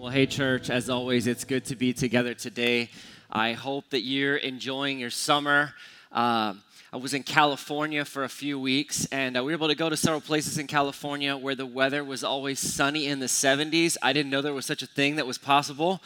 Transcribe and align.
Well, 0.00 0.12
hey, 0.12 0.26
church, 0.26 0.70
as 0.70 0.88
always, 0.88 1.26
it's 1.26 1.42
good 1.42 1.64
to 1.64 1.74
be 1.74 1.92
together 1.92 2.32
today. 2.32 2.90
I 3.32 3.54
hope 3.54 3.90
that 3.90 4.02
you're 4.02 4.36
enjoying 4.36 5.00
your 5.00 5.10
summer. 5.10 5.74
Um, 6.12 6.62
I 6.92 6.98
was 6.98 7.14
in 7.14 7.24
California 7.24 8.04
for 8.04 8.22
a 8.22 8.28
few 8.28 8.60
weeks, 8.60 9.06
and 9.06 9.36
uh, 9.36 9.42
we 9.42 9.46
were 9.46 9.58
able 9.58 9.66
to 9.66 9.74
go 9.74 9.90
to 9.90 9.96
several 9.96 10.20
places 10.20 10.56
in 10.56 10.68
California 10.68 11.36
where 11.36 11.56
the 11.56 11.66
weather 11.66 12.04
was 12.04 12.22
always 12.22 12.60
sunny 12.60 13.08
in 13.08 13.18
the 13.18 13.26
70s. 13.26 13.96
I 14.00 14.12
didn't 14.12 14.30
know 14.30 14.40
there 14.40 14.54
was 14.54 14.66
such 14.66 14.84
a 14.84 14.86
thing 14.86 15.16
that 15.16 15.26
was 15.26 15.36
possible. 15.36 16.00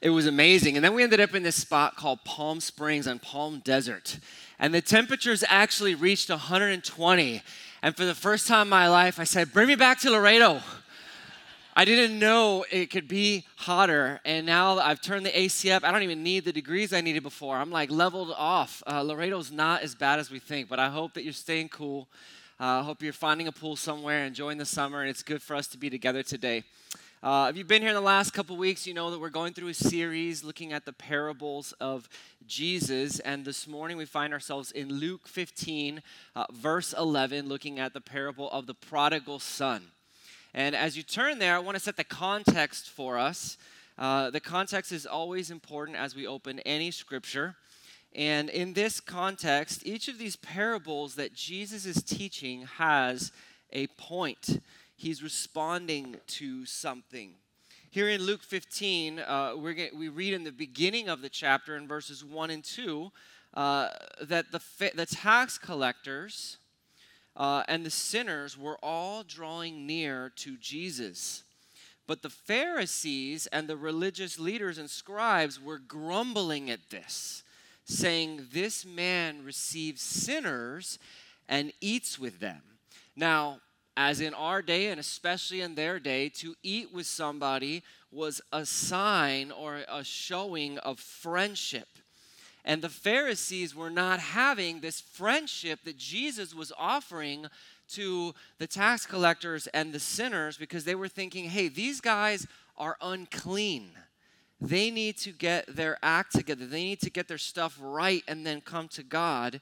It 0.00 0.08
was 0.08 0.24
amazing. 0.24 0.76
And 0.76 0.82
then 0.82 0.94
we 0.94 1.02
ended 1.02 1.20
up 1.20 1.34
in 1.34 1.42
this 1.42 1.56
spot 1.56 1.96
called 1.96 2.24
Palm 2.24 2.58
Springs 2.58 3.06
on 3.06 3.18
Palm 3.18 3.60
Desert. 3.62 4.18
And 4.58 4.72
the 4.72 4.80
temperatures 4.80 5.44
actually 5.46 5.94
reached 5.94 6.30
120. 6.30 7.42
And 7.82 7.94
for 7.94 8.06
the 8.06 8.14
first 8.14 8.48
time 8.48 8.68
in 8.68 8.70
my 8.70 8.88
life, 8.88 9.20
I 9.20 9.24
said, 9.24 9.52
Bring 9.52 9.68
me 9.68 9.74
back 9.74 10.00
to 10.00 10.10
Laredo. 10.10 10.62
I 11.76 11.84
didn't 11.84 12.18
know 12.18 12.64
it 12.70 12.90
could 12.90 13.06
be 13.06 13.46
hotter, 13.56 14.20
and 14.24 14.44
now 14.44 14.78
I've 14.78 15.00
turned 15.00 15.24
the 15.24 15.38
AC 15.38 15.70
up. 15.70 15.84
I 15.84 15.92
don't 15.92 16.02
even 16.02 16.22
need 16.22 16.44
the 16.44 16.52
degrees 16.52 16.92
I 16.92 17.00
needed 17.00 17.22
before. 17.22 17.56
I'm 17.56 17.70
like 17.70 17.90
leveled 17.90 18.34
off. 18.36 18.82
Uh, 18.86 19.02
Laredo's 19.02 19.52
not 19.52 19.82
as 19.82 19.94
bad 19.94 20.18
as 20.18 20.30
we 20.30 20.40
think, 20.40 20.68
but 20.68 20.80
I 20.80 20.88
hope 20.88 21.14
that 21.14 21.22
you're 21.22 21.32
staying 21.32 21.68
cool. 21.68 22.08
Uh, 22.58 22.64
I 22.64 22.78
uh, 22.80 22.82
hope 22.82 23.02
you're 23.02 23.12
finding 23.12 23.46
a 23.46 23.52
pool 23.52 23.76
somewhere, 23.76 24.26
enjoying 24.26 24.58
the 24.58 24.66
summer, 24.66 25.00
and 25.00 25.08
it's 25.08 25.22
good 25.22 25.42
for 25.42 25.54
us 25.54 25.68
to 25.68 25.78
be 25.78 25.88
together 25.88 26.22
today. 26.22 26.64
Uh, 27.22 27.48
if 27.50 27.56
you've 27.56 27.68
been 27.68 27.82
here 27.82 27.90
in 27.90 27.94
the 27.94 28.00
last 28.00 28.32
couple 28.32 28.56
weeks, 28.56 28.86
you 28.86 28.92
know 28.92 29.10
that 29.10 29.20
we're 29.20 29.30
going 29.30 29.52
through 29.54 29.68
a 29.68 29.74
series 29.74 30.42
looking 30.42 30.72
at 30.72 30.84
the 30.84 30.92
parables 30.92 31.72
of 31.80 32.08
Jesus. 32.46 33.20
And 33.20 33.44
this 33.44 33.68
morning 33.68 33.96
we 33.96 34.06
find 34.06 34.32
ourselves 34.32 34.72
in 34.72 34.88
Luke 34.88 35.28
15, 35.28 36.02
uh, 36.34 36.46
verse 36.52 36.94
11, 36.98 37.48
looking 37.48 37.78
at 37.78 37.94
the 37.94 38.00
parable 38.00 38.50
of 38.50 38.66
the 38.66 38.74
prodigal 38.74 39.38
son. 39.38 39.92
And 40.52 40.74
as 40.74 40.96
you 40.96 41.02
turn 41.02 41.38
there, 41.38 41.54
I 41.54 41.58
want 41.60 41.76
to 41.76 41.82
set 41.82 41.96
the 41.96 42.04
context 42.04 42.90
for 42.90 43.18
us. 43.18 43.56
Uh, 43.96 44.30
the 44.30 44.40
context 44.40 44.92
is 44.92 45.06
always 45.06 45.50
important 45.50 45.96
as 45.96 46.14
we 46.14 46.26
open 46.26 46.58
any 46.60 46.90
scripture. 46.90 47.56
And 48.14 48.50
in 48.50 48.72
this 48.72 48.98
context, 48.98 49.86
each 49.86 50.08
of 50.08 50.18
these 50.18 50.36
parables 50.36 51.14
that 51.14 51.34
Jesus 51.34 51.86
is 51.86 52.02
teaching 52.02 52.62
has 52.78 53.30
a 53.72 53.86
point. 53.88 54.60
He's 54.96 55.22
responding 55.22 56.16
to 56.26 56.66
something. 56.66 57.34
Here 57.90 58.08
in 58.08 58.22
Luke 58.22 58.42
15, 58.42 59.20
uh, 59.20 59.54
we 59.56 60.08
read 60.08 60.34
in 60.34 60.44
the 60.44 60.52
beginning 60.52 61.08
of 61.08 61.22
the 61.22 61.28
chapter 61.28 61.76
in 61.76 61.86
verses 61.86 62.24
1 62.24 62.50
and 62.50 62.64
2 62.64 63.12
uh, 63.54 63.88
that 64.22 64.52
the, 64.52 64.60
the 64.94 65.06
tax 65.06 65.58
collectors 65.58 66.58
uh, 67.36 67.62
and 67.68 67.84
the 67.84 67.90
sinners 67.90 68.58
were 68.58 68.78
all 68.82 69.22
drawing 69.22 69.86
near 69.86 70.32
to 70.36 70.56
Jesus. 70.56 71.44
But 72.06 72.22
the 72.22 72.30
Pharisees 72.30 73.46
and 73.48 73.68
the 73.68 73.76
religious 73.76 74.38
leaders 74.38 74.78
and 74.78 74.90
scribes 74.90 75.60
were 75.60 75.78
grumbling 75.78 76.70
at 76.70 76.90
this, 76.90 77.44
saying, 77.84 78.48
This 78.52 78.84
man 78.84 79.44
receives 79.44 80.02
sinners 80.02 80.98
and 81.48 81.72
eats 81.80 82.18
with 82.18 82.40
them. 82.40 82.62
Now, 83.14 83.60
as 83.96 84.20
in 84.20 84.34
our 84.34 84.62
day, 84.62 84.88
and 84.88 84.98
especially 84.98 85.60
in 85.60 85.74
their 85.74 86.00
day, 86.00 86.28
to 86.30 86.54
eat 86.62 86.92
with 86.92 87.06
somebody 87.06 87.82
was 88.10 88.40
a 88.52 88.64
sign 88.66 89.50
or 89.50 89.82
a 89.88 90.02
showing 90.02 90.78
of 90.78 90.98
friendship. 90.98 91.88
And 92.64 92.82
the 92.82 92.88
Pharisees 92.88 93.74
were 93.74 93.90
not 93.90 94.20
having 94.20 94.80
this 94.80 95.00
friendship 95.00 95.80
that 95.84 95.96
Jesus 95.96 96.54
was 96.54 96.72
offering 96.78 97.46
to 97.90 98.34
the 98.58 98.66
tax 98.66 99.06
collectors 99.06 99.66
and 99.68 99.92
the 99.92 100.00
sinners 100.00 100.56
because 100.56 100.84
they 100.84 100.94
were 100.94 101.08
thinking, 101.08 101.46
hey, 101.46 101.68
these 101.68 102.00
guys 102.00 102.46
are 102.76 102.96
unclean. 103.00 103.90
They 104.60 104.90
need 104.90 105.16
to 105.18 105.32
get 105.32 105.74
their 105.74 105.98
act 106.02 106.32
together, 106.32 106.66
they 106.66 106.84
need 106.84 107.00
to 107.00 107.10
get 107.10 107.28
their 107.28 107.38
stuff 107.38 107.78
right 107.80 108.22
and 108.28 108.46
then 108.46 108.60
come 108.60 108.88
to 108.88 109.02
God. 109.02 109.60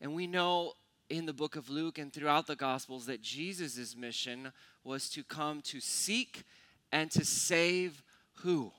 And 0.00 0.14
we 0.14 0.26
know 0.26 0.74
in 1.08 1.26
the 1.26 1.32
book 1.32 1.56
of 1.56 1.70
Luke 1.70 1.98
and 1.98 2.12
throughout 2.12 2.46
the 2.46 2.56
Gospels 2.56 3.06
that 3.06 3.22
Jesus' 3.22 3.96
mission 3.96 4.52
was 4.84 5.08
to 5.10 5.24
come 5.24 5.62
to 5.62 5.80
seek 5.80 6.44
and 6.92 7.10
to 7.10 7.24
save 7.24 8.02
who? 8.34 8.72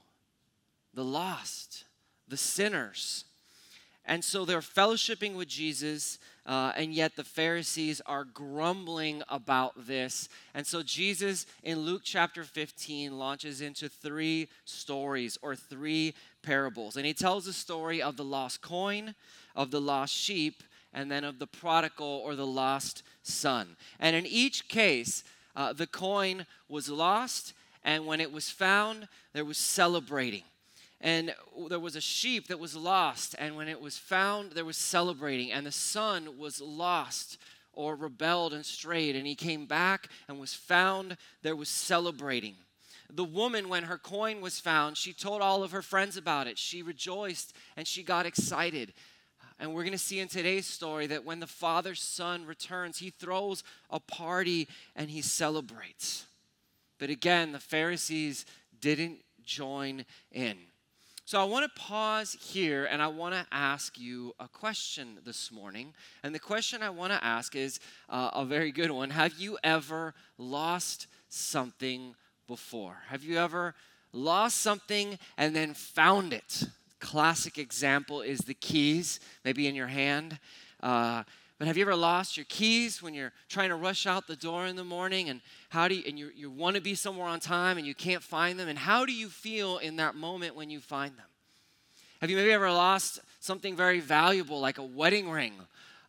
The 0.93 1.03
lost, 1.03 1.85
the 2.27 2.37
sinners. 2.37 3.25
And 4.05 4.23
so 4.23 4.43
they're 4.43 4.59
fellowshipping 4.59 5.35
with 5.35 5.47
Jesus, 5.47 6.17
uh, 6.45 6.71
and 6.75 6.93
yet 6.93 7.15
the 7.15 7.23
Pharisees 7.23 8.01
are 8.05 8.23
grumbling 8.23 9.21
about 9.29 9.85
this. 9.85 10.29
And 10.53 10.65
so 10.65 10.81
Jesus, 10.81 11.45
in 11.63 11.79
Luke 11.79 12.01
chapter 12.03 12.43
15, 12.43 13.17
launches 13.19 13.61
into 13.61 13.87
three 13.87 14.49
stories 14.65 15.37
or 15.41 15.55
three 15.55 16.15
parables. 16.41 16.97
And 16.97 17.05
he 17.05 17.13
tells 17.13 17.45
the 17.45 17.53
story 17.53 18.01
of 18.01 18.17
the 18.17 18.23
lost 18.23 18.61
coin, 18.61 19.13
of 19.55 19.69
the 19.69 19.81
lost 19.81 20.13
sheep, 20.13 20.63
and 20.91 21.11
then 21.11 21.23
of 21.23 21.37
the 21.37 21.47
prodigal 21.47 22.21
or 22.23 22.35
the 22.35 22.47
lost 22.47 23.03
son. 23.21 23.75
And 23.99 24.15
in 24.15 24.25
each 24.25 24.67
case, 24.67 25.23
uh, 25.55 25.73
the 25.73 25.87
coin 25.87 26.45
was 26.67 26.89
lost, 26.89 27.53
and 27.83 28.05
when 28.05 28.21
it 28.21 28.31
was 28.31 28.49
found, 28.49 29.07
there 29.33 29.45
was 29.45 29.57
celebrating 29.57 30.43
and 31.01 31.33
there 31.69 31.79
was 31.79 31.95
a 31.95 32.01
sheep 32.01 32.47
that 32.47 32.59
was 32.59 32.75
lost 32.75 33.35
and 33.39 33.55
when 33.55 33.67
it 33.67 33.79
was 33.79 33.97
found 33.97 34.51
there 34.51 34.65
was 34.65 34.77
celebrating 34.77 35.51
and 35.51 35.65
the 35.65 35.71
son 35.71 36.37
was 36.37 36.59
lost 36.59 37.37
or 37.73 37.95
rebelled 37.95 38.53
and 38.53 38.65
strayed 38.65 39.15
and 39.15 39.25
he 39.25 39.35
came 39.35 39.65
back 39.65 40.09
and 40.27 40.39
was 40.39 40.53
found 40.53 41.15
there 41.41 41.55
was 41.55 41.69
celebrating. 41.69 42.55
The 43.11 43.23
woman 43.23 43.69
when 43.69 43.83
her 43.83 43.97
coin 43.97 44.41
was 44.41 44.59
found 44.59 44.97
she 44.97 45.13
told 45.13 45.41
all 45.41 45.63
of 45.63 45.71
her 45.71 45.81
friends 45.81 46.17
about 46.17 46.47
it. 46.47 46.57
She 46.57 46.83
rejoiced 46.83 47.53
and 47.77 47.87
she 47.87 48.03
got 48.03 48.25
excited. 48.25 48.93
And 49.61 49.73
we're 49.73 49.83
going 49.83 49.91
to 49.91 49.97
see 49.97 50.19
in 50.19 50.29
today's 50.29 50.67
story 50.67 51.07
that 51.07 51.25
when 51.25 51.41
the 51.41 51.47
father's 51.47 52.01
son 52.01 52.45
returns 52.45 52.99
he 52.99 53.09
throws 53.09 53.63
a 53.89 54.01
party 54.01 54.67
and 54.97 55.09
he 55.09 55.21
celebrates. 55.21 56.25
But 56.97 57.09
again 57.09 57.53
the 57.53 57.59
pharisees 57.59 58.45
didn't 58.81 59.19
join 59.45 60.03
in 60.31 60.57
so 61.29 61.39
I 61.39 61.43
want 61.43 61.71
to 61.71 61.79
pause 61.79 62.35
here 62.41 62.85
and 62.85 63.03
I 63.03 63.07
want 63.07 63.35
to 63.35 63.45
ask 63.51 63.99
you 63.99 64.33
a 64.39 64.47
question 64.47 65.19
this 65.23 65.51
morning. 65.51 65.93
And 66.23 66.33
the 66.33 66.39
question 66.39 66.81
I 66.81 66.89
want 66.89 67.13
to 67.13 67.23
ask 67.23 67.55
is 67.55 67.79
uh, 68.09 68.31
a 68.33 68.43
very 68.43 68.71
good 68.71 68.89
one. 68.89 69.11
Have 69.11 69.37
you 69.37 69.55
ever 69.63 70.15
lost 70.39 71.05
something 71.29 72.15
before? 72.47 72.97
Have 73.09 73.23
you 73.23 73.37
ever 73.37 73.75
lost 74.11 74.57
something 74.57 75.19
and 75.37 75.55
then 75.55 75.75
found 75.75 76.33
it? 76.33 76.63
Classic 76.99 77.59
example 77.59 78.21
is 78.21 78.39
the 78.39 78.55
keys, 78.55 79.19
maybe 79.45 79.67
in 79.67 79.75
your 79.75 79.85
hand. 79.85 80.39
Uh, 80.81 81.21
but 81.59 81.67
have 81.67 81.75
you 81.75 81.83
ever 81.83 81.95
lost 81.95 82.37
your 82.37 82.45
keys 82.47 83.03
when 83.03 83.13
you're 83.13 83.33
trying 83.49 83.67
to 83.67 83.75
rush 83.75 84.07
out 84.07 84.27
the 84.27 84.37
door 84.37 84.65
in 84.65 84.77
the 84.77 84.83
morning 84.85 85.27
and 85.27 85.41
how 85.67 85.89
do 85.89 85.95
you, 85.95 86.03
and 86.07 86.17
you, 86.17 86.31
you 86.33 86.49
want 86.49 86.77
to 86.77 86.81
be 86.81 86.95
somewhere 86.95 87.27
on 87.27 87.41
time 87.41 87.77
and 87.77 87.85
you 87.85 87.93
can't 87.93 88.23
find 88.23 88.57
them? 88.57 88.69
And 88.69 88.79
how 88.79 89.05
do 89.05 89.11
you 89.11 89.27
feel 89.27 89.77
in 89.77 89.97
that 89.97 90.15
moment 90.15 90.55
when 90.55 90.69
you 90.69 90.79
find 90.79 91.17
them? 91.17 91.25
Have 92.21 92.29
you 92.29 92.37
maybe 92.37 92.53
ever 92.53 92.71
lost 92.71 93.19
something 93.41 93.75
very 93.75 93.99
valuable 93.99 94.61
like 94.61 94.77
a 94.77 94.83
wedding 94.83 95.29
ring? 95.29 95.53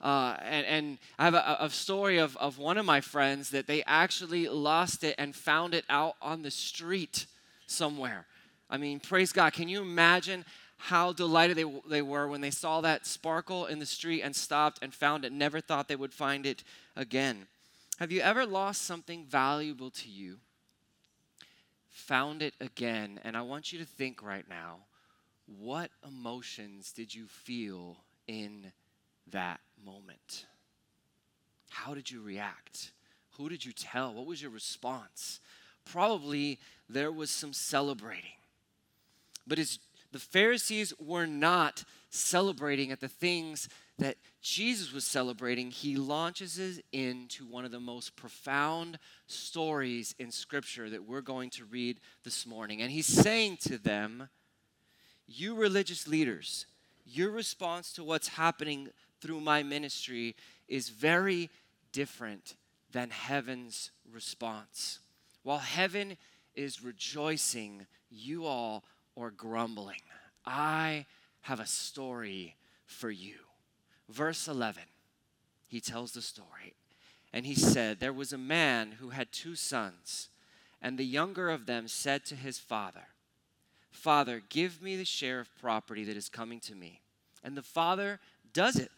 Uh, 0.00 0.36
and, 0.42 0.66
and, 0.66 0.98
I 1.18 1.24
have 1.24 1.34
a, 1.34 1.56
a, 1.60 1.68
story 1.68 2.18
of, 2.18 2.34
of 2.38 2.58
one 2.58 2.78
of 2.78 2.86
my 2.86 3.02
friends 3.02 3.50
that 3.50 3.66
they 3.66 3.82
actually 3.86 4.48
lost 4.48 5.04
it 5.04 5.14
and 5.18 5.36
found 5.36 5.74
it 5.74 5.84
out 5.90 6.14
on 6.22 6.40
the 6.40 6.50
street 6.50 7.26
somewhere. 7.66 8.24
I 8.70 8.78
mean, 8.78 8.98
praise 8.98 9.32
God. 9.32 9.52
Can 9.52 9.68
you 9.68 9.82
imagine 9.82 10.46
how 10.82 11.12
delighted 11.12 11.58
they, 11.58 11.80
they 11.91 12.00
were 12.00 12.26
when 12.26 12.41
they 12.41 12.50
saw 12.50 12.80
that 12.80 13.04
sparkle 13.04 13.66
in 13.66 13.78
the 13.78 13.86
street 13.86 14.22
and 14.22 14.34
stopped 14.34 14.78
and 14.80 14.94
found 14.94 15.26
it, 15.26 15.32
never 15.32 15.60
thought 15.60 15.88
they 15.88 15.96
would 15.96 16.14
find 16.14 16.46
it 16.46 16.64
again. 16.96 17.46
Have 17.98 18.10
you 18.10 18.22
ever 18.22 18.46
lost 18.46 18.82
something 18.82 19.26
valuable 19.26 19.91
to 19.91 20.08
you, 20.08 20.38
found 21.91 22.41
it 22.41 22.54
again? 22.62 23.20
And 23.24 23.36
I 23.36 23.42
want 23.42 23.74
you 23.74 23.78
to 23.78 23.84
think 23.84 24.22
right 24.22 24.48
now 24.48 24.78
what 25.59 25.91
emotions 26.09 26.92
did 26.92 27.15
you 27.15 27.27
feel 27.27 27.98
in 28.27 28.72
that 29.30 29.60
moment? 29.84 30.47
How 31.68 31.92
did 31.92 32.10
you 32.10 32.22
react? 32.22 32.92
Who 33.36 33.50
did 33.50 33.66
you 33.66 33.72
tell? 33.72 34.15
What 34.15 34.24
was 34.24 34.41
your 34.41 34.50
response? 34.50 35.41
Probably 35.84 36.59
there 36.88 37.12
was 37.12 37.30
some 37.30 37.53
celebrating. 37.53 38.32
But 39.47 39.59
as 39.59 39.78
the 40.12 40.18
Pharisees 40.18 40.92
were 40.98 41.27
not 41.27 41.84
celebrating 42.10 42.91
at 42.91 43.01
the 43.01 43.09
things 43.09 43.68
that 43.98 44.16
Jesus 44.41 44.92
was 44.92 45.04
celebrating, 45.04 45.71
he 45.71 45.97
launches 45.97 46.59
us 46.59 46.80
into 46.91 47.45
one 47.45 47.65
of 47.65 47.71
the 47.71 47.80
most 47.80 48.16
profound 48.16 48.98
stories 49.27 50.15
in 50.18 50.30
Scripture 50.30 50.89
that 50.91 51.07
we're 51.07 51.21
going 51.21 51.51
to 51.51 51.65
read 51.65 52.01
this 52.24 52.47
morning. 52.47 52.80
And 52.80 52.91
he's 52.91 53.07
saying 53.07 53.59
to 53.59 53.78
them, 53.78 54.28
You 55.27 55.54
religious 55.54 56.09
leaders, 56.09 56.66
your 57.06 57.30
response 57.30 57.92
to 57.92 58.04
what's 58.04 58.28
happening 58.28 58.89
through 59.21 59.41
my 59.41 59.63
ministry 59.63 60.34
is 60.66 60.89
very 60.89 61.51
different 61.92 62.56
than 62.92 63.10
heaven's 63.10 63.91
response. 64.10 65.01
While 65.42 65.59
heaven 65.59 66.16
is 66.54 66.83
rejoicing, 66.83 67.86
you 68.10 68.47
all 68.47 68.84
are 69.22 69.30
grumbling. 69.30 70.02
I 70.44 71.06
have 71.42 71.60
a 71.60 71.66
story 71.66 72.56
for 72.86 73.10
you. 73.10 73.34
Verse 74.08 74.48
11, 74.48 74.82
he 75.68 75.80
tells 75.80 76.12
the 76.12 76.22
story. 76.22 76.74
And 77.32 77.46
he 77.46 77.54
said, 77.54 78.00
There 78.00 78.12
was 78.12 78.32
a 78.32 78.38
man 78.38 78.92
who 79.00 79.10
had 79.10 79.30
two 79.30 79.54
sons, 79.54 80.28
and 80.82 80.98
the 80.98 81.04
younger 81.04 81.48
of 81.48 81.66
them 81.66 81.86
said 81.86 82.24
to 82.26 82.34
his 82.34 82.58
father, 82.58 83.06
Father, 83.90 84.42
give 84.48 84.82
me 84.82 84.96
the 84.96 85.04
share 85.04 85.40
of 85.40 85.54
property 85.56 86.04
that 86.04 86.16
is 86.16 86.28
coming 86.28 86.60
to 86.60 86.74
me. 86.74 87.00
And 87.44 87.56
the 87.56 87.62
father 87.62 88.20
does 88.52 88.76
it. 88.76 88.90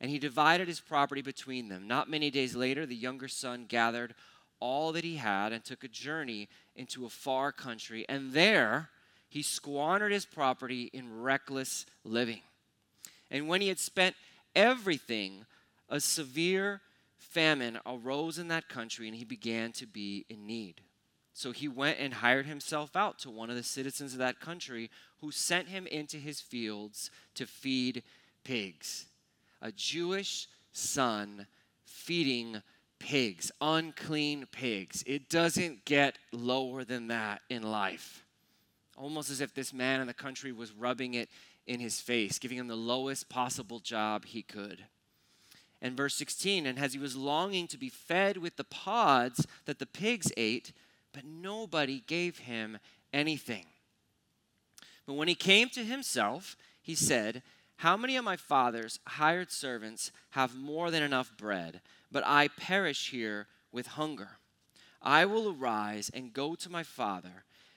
And 0.00 0.10
he 0.10 0.18
divided 0.18 0.66
his 0.66 0.80
property 0.80 1.22
between 1.22 1.68
them. 1.68 1.86
Not 1.86 2.10
many 2.10 2.30
days 2.30 2.56
later, 2.56 2.84
the 2.84 2.96
younger 2.96 3.28
son 3.28 3.66
gathered 3.68 4.14
all 4.60 4.92
that 4.92 5.04
he 5.04 5.16
had 5.16 5.52
and 5.52 5.64
took 5.64 5.84
a 5.84 5.88
journey 5.88 6.48
into 6.74 7.04
a 7.04 7.10
far 7.10 7.52
country. 7.52 8.04
And 8.08 8.32
there 8.32 8.90
he 9.32 9.40
squandered 9.40 10.12
his 10.12 10.26
property 10.26 10.90
in 10.92 11.22
reckless 11.22 11.86
living. 12.04 12.42
And 13.30 13.48
when 13.48 13.62
he 13.62 13.68
had 13.68 13.78
spent 13.78 14.14
everything, 14.54 15.46
a 15.88 16.00
severe 16.00 16.82
famine 17.16 17.78
arose 17.86 18.38
in 18.38 18.48
that 18.48 18.68
country, 18.68 19.08
and 19.08 19.16
he 19.16 19.24
began 19.24 19.72
to 19.72 19.86
be 19.86 20.26
in 20.28 20.46
need. 20.46 20.82
So 21.32 21.50
he 21.50 21.66
went 21.66 21.98
and 21.98 22.12
hired 22.12 22.44
himself 22.44 22.94
out 22.94 23.18
to 23.20 23.30
one 23.30 23.48
of 23.48 23.56
the 23.56 23.62
citizens 23.62 24.12
of 24.12 24.18
that 24.18 24.38
country, 24.38 24.90
who 25.22 25.30
sent 25.30 25.68
him 25.68 25.86
into 25.86 26.18
his 26.18 26.42
fields 26.42 27.10
to 27.36 27.46
feed 27.46 28.02
pigs. 28.44 29.06
A 29.62 29.72
Jewish 29.72 30.46
son 30.72 31.46
feeding 31.86 32.60
pigs, 32.98 33.50
unclean 33.62 34.44
pigs. 34.52 35.02
It 35.06 35.30
doesn't 35.30 35.86
get 35.86 36.18
lower 36.32 36.84
than 36.84 37.06
that 37.06 37.40
in 37.48 37.62
life. 37.62 38.26
Almost 38.96 39.30
as 39.30 39.40
if 39.40 39.54
this 39.54 39.72
man 39.72 40.00
in 40.00 40.06
the 40.06 40.14
country 40.14 40.52
was 40.52 40.72
rubbing 40.72 41.14
it 41.14 41.28
in 41.66 41.80
his 41.80 42.00
face, 42.00 42.38
giving 42.38 42.58
him 42.58 42.68
the 42.68 42.76
lowest 42.76 43.28
possible 43.28 43.78
job 43.78 44.24
he 44.24 44.42
could. 44.42 44.84
And 45.80 45.96
verse 45.96 46.14
16, 46.14 46.66
and 46.66 46.78
as 46.78 46.92
he 46.92 46.98
was 46.98 47.16
longing 47.16 47.66
to 47.68 47.78
be 47.78 47.88
fed 47.88 48.36
with 48.36 48.56
the 48.56 48.64
pods 48.64 49.46
that 49.64 49.78
the 49.78 49.86
pigs 49.86 50.30
ate, 50.36 50.72
but 51.12 51.24
nobody 51.24 52.02
gave 52.06 52.38
him 52.38 52.78
anything. 53.12 53.66
But 55.06 55.14
when 55.14 55.28
he 55.28 55.34
came 55.34 55.68
to 55.70 55.84
himself, 55.84 56.56
he 56.80 56.94
said, 56.94 57.42
How 57.76 57.96
many 57.96 58.16
of 58.16 58.24
my 58.24 58.36
father's 58.36 59.00
hired 59.06 59.50
servants 59.50 60.12
have 60.30 60.54
more 60.54 60.90
than 60.90 61.02
enough 61.02 61.36
bread, 61.36 61.80
but 62.10 62.24
I 62.26 62.48
perish 62.48 63.10
here 63.10 63.48
with 63.72 63.88
hunger? 63.88 64.38
I 65.00 65.24
will 65.24 65.52
arise 65.52 66.10
and 66.14 66.32
go 66.32 66.54
to 66.54 66.70
my 66.70 66.84
father, 66.84 67.44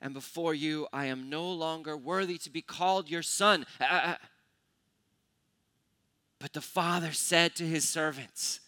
and 0.00 0.14
before 0.14 0.54
you. 0.54 0.86
I 0.92 1.06
am 1.06 1.28
no 1.28 1.50
longer 1.50 1.96
worthy 1.96 2.38
to 2.38 2.50
be 2.50 2.62
called 2.62 3.10
your 3.10 3.22
son. 3.22 3.66
Uh, 3.80 3.84
uh, 3.84 4.00
uh. 4.04 4.14
But 6.38 6.52
the 6.54 6.60
father 6.60 7.12
said 7.12 7.54
to 7.56 7.66
his 7.66 7.88
servants, 7.88 8.60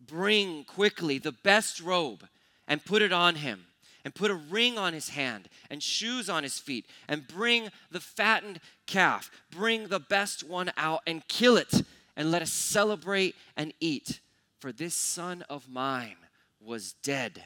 Bring 0.00 0.64
quickly 0.64 1.18
the 1.18 1.32
best 1.32 1.80
robe 1.80 2.26
and 2.66 2.84
put 2.84 3.02
it 3.02 3.12
on 3.12 3.36
him 3.36 3.66
and 4.04 4.14
put 4.14 4.30
a 4.30 4.34
ring 4.34 4.78
on 4.78 4.94
his 4.94 5.10
hand 5.10 5.48
and 5.68 5.82
shoes 5.82 6.30
on 6.30 6.42
his 6.42 6.58
feet 6.58 6.86
and 7.06 7.28
bring 7.28 7.68
the 7.90 8.00
fattened 8.00 8.60
calf. 8.86 9.30
Bring 9.50 9.88
the 9.88 10.00
best 10.00 10.42
one 10.42 10.72
out 10.78 11.02
and 11.06 11.26
kill 11.28 11.58
it 11.58 11.82
and 12.16 12.30
let 12.30 12.40
us 12.42 12.50
celebrate 12.50 13.36
and 13.56 13.74
eat. 13.80 14.20
For 14.58 14.72
this 14.72 14.94
son 14.94 15.44
of 15.50 15.68
mine 15.68 16.16
was 16.60 16.94
dead 17.02 17.44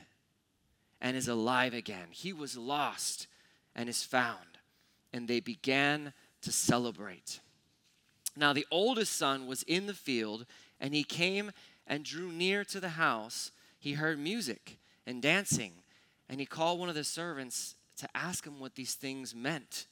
and 1.01 1.17
is 1.17 1.29
alive 1.29 1.75
again. 1.75 2.09
He 2.11 2.33
was 2.33 2.57
lost 2.57 3.27
and 3.75 3.89
is 3.89 4.03
found. 4.03 4.59
And 5.13 5.29
they 5.29 5.41
began 5.41 6.13
to 6.43 6.53
celebrate. 6.53 7.41
Now, 8.37 8.53
the 8.53 8.67
oldest 8.71 9.15
son 9.15 9.47
was 9.47 9.63
in 9.63 9.87
the 9.87 9.95
field, 9.95 10.47
and 10.81 10.95
he 10.95 11.05
came 11.05 11.53
and 11.87 12.05
drew 12.05 12.33
near 12.33 12.65
to 12.65 12.81
the 12.81 12.91
house. 12.91 13.53
He 13.79 13.93
heard 13.93 14.19
music 14.19 14.79
and 15.07 15.23
dancing 15.23 15.75
and 16.29 16.41
he 16.41 16.47
called 16.47 16.81
one 16.81 16.89
of 16.89 16.95
the 16.95 17.05
servants 17.05 17.77
to 17.99 18.09
ask 18.15 18.47
him 18.47 18.59
what 18.59 18.75
these 18.75 18.95
things 18.95 19.35
meant. 19.35 19.87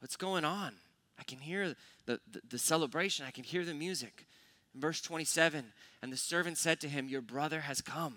What's 0.00 0.16
going 0.16 0.44
on? 0.44 0.74
I 1.18 1.24
can 1.24 1.38
hear 1.38 1.74
the, 2.04 2.20
the, 2.30 2.40
the, 2.48 2.58
celebration, 2.58 3.26
I 3.26 3.30
can 3.30 3.44
hear 3.44 3.64
the 3.64 3.74
music. 3.74 4.26
Verse 4.74 5.00
27, 5.00 5.72
and 6.02 6.12
the 6.12 6.16
servant 6.16 6.58
said 6.58 6.80
to 6.80 6.88
him, 6.88 7.08
Your 7.08 7.22
brother 7.22 7.60
has 7.60 7.80
come, 7.80 8.16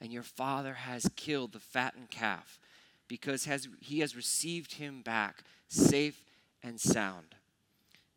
and 0.00 0.12
your 0.12 0.22
father 0.22 0.74
has 0.74 1.10
killed 1.16 1.52
the 1.52 1.58
fattened 1.58 2.10
calf, 2.10 2.58
because 3.08 3.44
has, 3.46 3.68
he 3.80 4.00
has 4.00 4.14
received 4.14 4.74
him 4.74 5.02
back 5.02 5.42
safe 5.68 6.24
and 6.62 6.80
sound. 6.80 7.34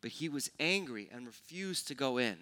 But 0.00 0.12
he 0.12 0.28
was 0.28 0.50
angry 0.58 1.08
and 1.12 1.26
refused 1.26 1.88
to 1.88 1.94
go 1.94 2.18
in. 2.18 2.36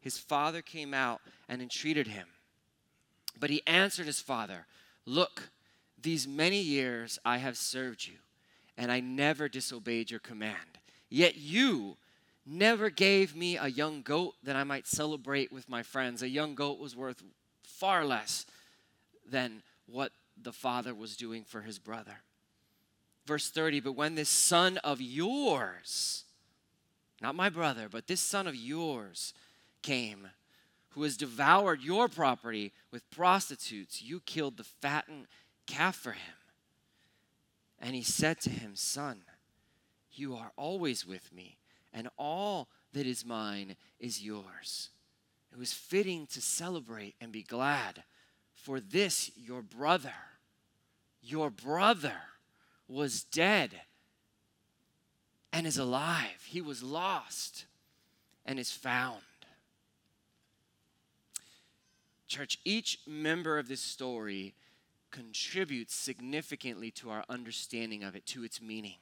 His 0.00 0.18
father 0.18 0.62
came 0.62 0.94
out 0.94 1.20
and 1.48 1.60
entreated 1.60 2.08
him. 2.08 2.28
But 3.38 3.50
he 3.50 3.62
answered 3.66 4.06
his 4.06 4.20
father, 4.20 4.66
Look, 5.06 5.50
these 6.00 6.28
many 6.28 6.60
years 6.60 7.18
I 7.24 7.38
have 7.38 7.56
served 7.56 8.06
you, 8.06 8.14
and 8.76 8.92
I 8.92 9.00
never 9.00 9.48
disobeyed 9.48 10.10
your 10.10 10.20
command. 10.20 10.78
Yet 11.10 11.36
you 11.36 11.96
never 12.46 12.90
gave 12.90 13.34
me 13.34 13.56
a 13.56 13.68
young 13.68 14.02
goat 14.02 14.34
that 14.42 14.56
I 14.56 14.64
might 14.64 14.86
celebrate 14.86 15.52
with 15.52 15.68
my 15.68 15.82
friends. 15.82 16.22
A 16.22 16.28
young 16.28 16.54
goat 16.54 16.78
was 16.78 16.94
worth 16.94 17.22
far 17.62 18.04
less 18.04 18.46
than 19.28 19.62
what 19.86 20.12
the 20.40 20.52
father 20.52 20.94
was 20.94 21.16
doing 21.16 21.44
for 21.44 21.62
his 21.62 21.78
brother. 21.78 22.22
Verse 23.26 23.50
30 23.50 23.80
But 23.80 23.92
when 23.92 24.14
this 24.14 24.28
son 24.28 24.78
of 24.78 25.00
yours, 25.00 26.24
not 27.20 27.34
my 27.34 27.48
brother, 27.48 27.88
but 27.90 28.06
this 28.06 28.20
son 28.20 28.46
of 28.46 28.56
yours 28.56 29.32
came, 29.82 30.28
who 30.90 31.02
has 31.02 31.16
devoured 31.16 31.82
your 31.82 32.08
property 32.08 32.72
with 32.90 33.10
prostitutes, 33.10 34.02
you 34.02 34.20
killed 34.20 34.56
the 34.56 34.64
fattened 34.64 35.26
calf 35.66 35.96
for 35.96 36.12
him. 36.12 36.34
And 37.80 37.94
he 37.94 38.02
said 38.02 38.40
to 38.42 38.50
him, 38.50 38.72
Son, 38.76 39.22
you 40.12 40.36
are 40.36 40.52
always 40.56 41.06
with 41.06 41.32
me, 41.32 41.58
and 41.92 42.08
all 42.16 42.68
that 42.92 43.06
is 43.06 43.24
mine 43.26 43.76
is 43.98 44.22
yours. 44.22 44.90
It 45.52 45.58
was 45.58 45.72
fitting 45.72 46.26
to 46.28 46.40
celebrate 46.40 47.14
and 47.20 47.32
be 47.32 47.42
glad, 47.42 48.04
for 48.64 48.80
this 48.80 49.30
your 49.36 49.60
brother, 49.60 50.14
your 51.22 51.50
brother 51.50 52.16
was 52.88 53.22
dead 53.24 53.72
and 55.52 55.66
is 55.66 55.76
alive. 55.76 56.46
He 56.46 56.62
was 56.62 56.82
lost 56.82 57.66
and 58.46 58.58
is 58.58 58.72
found. 58.72 59.20
Church, 62.26 62.58
each 62.64 63.00
member 63.06 63.58
of 63.58 63.68
this 63.68 63.82
story 63.82 64.54
contributes 65.10 65.94
significantly 65.94 66.90
to 66.92 67.10
our 67.10 67.24
understanding 67.28 68.02
of 68.02 68.16
it, 68.16 68.24
to 68.24 68.44
its 68.44 68.62
meaning. 68.62 68.96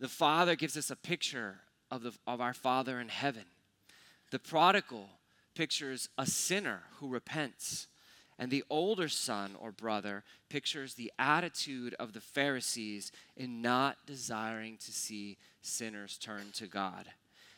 The 0.00 0.08
Father 0.08 0.56
gives 0.56 0.76
us 0.76 0.90
a 0.90 0.96
picture 0.96 1.60
of, 1.88 2.02
the, 2.02 2.12
of 2.26 2.40
our 2.40 2.52
Father 2.52 2.98
in 2.98 3.10
heaven. 3.10 3.44
The 4.32 4.40
prodigal 4.40 5.08
pictures 5.54 6.08
a 6.18 6.26
sinner 6.26 6.82
who 6.96 7.08
repents. 7.08 7.86
And 8.38 8.50
the 8.50 8.64
older 8.70 9.08
son 9.08 9.54
or 9.60 9.72
brother 9.72 10.24
pictures 10.48 10.94
the 10.94 11.12
attitude 11.18 11.94
of 11.98 12.12
the 12.12 12.20
Pharisees 12.20 13.12
in 13.36 13.62
not 13.62 13.98
desiring 14.06 14.76
to 14.78 14.92
see 14.92 15.38
sinners 15.60 16.18
turn 16.18 16.46
to 16.54 16.66
God. 16.66 17.06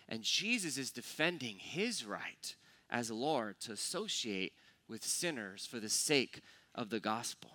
And 0.09 0.23
Jesus 0.23 0.77
is 0.77 0.91
defending 0.91 1.57
his 1.59 2.05
right 2.05 2.55
as 2.91 3.11
Lord 3.11 3.61
to 3.61 3.73
associate 3.73 4.53
with 4.89 5.03
sinners 5.03 5.65
for 5.65 5.81
the 5.81 5.89
sake 5.89 6.43
of 6.75 6.91
the 6.91 7.01
gospel 7.01 7.53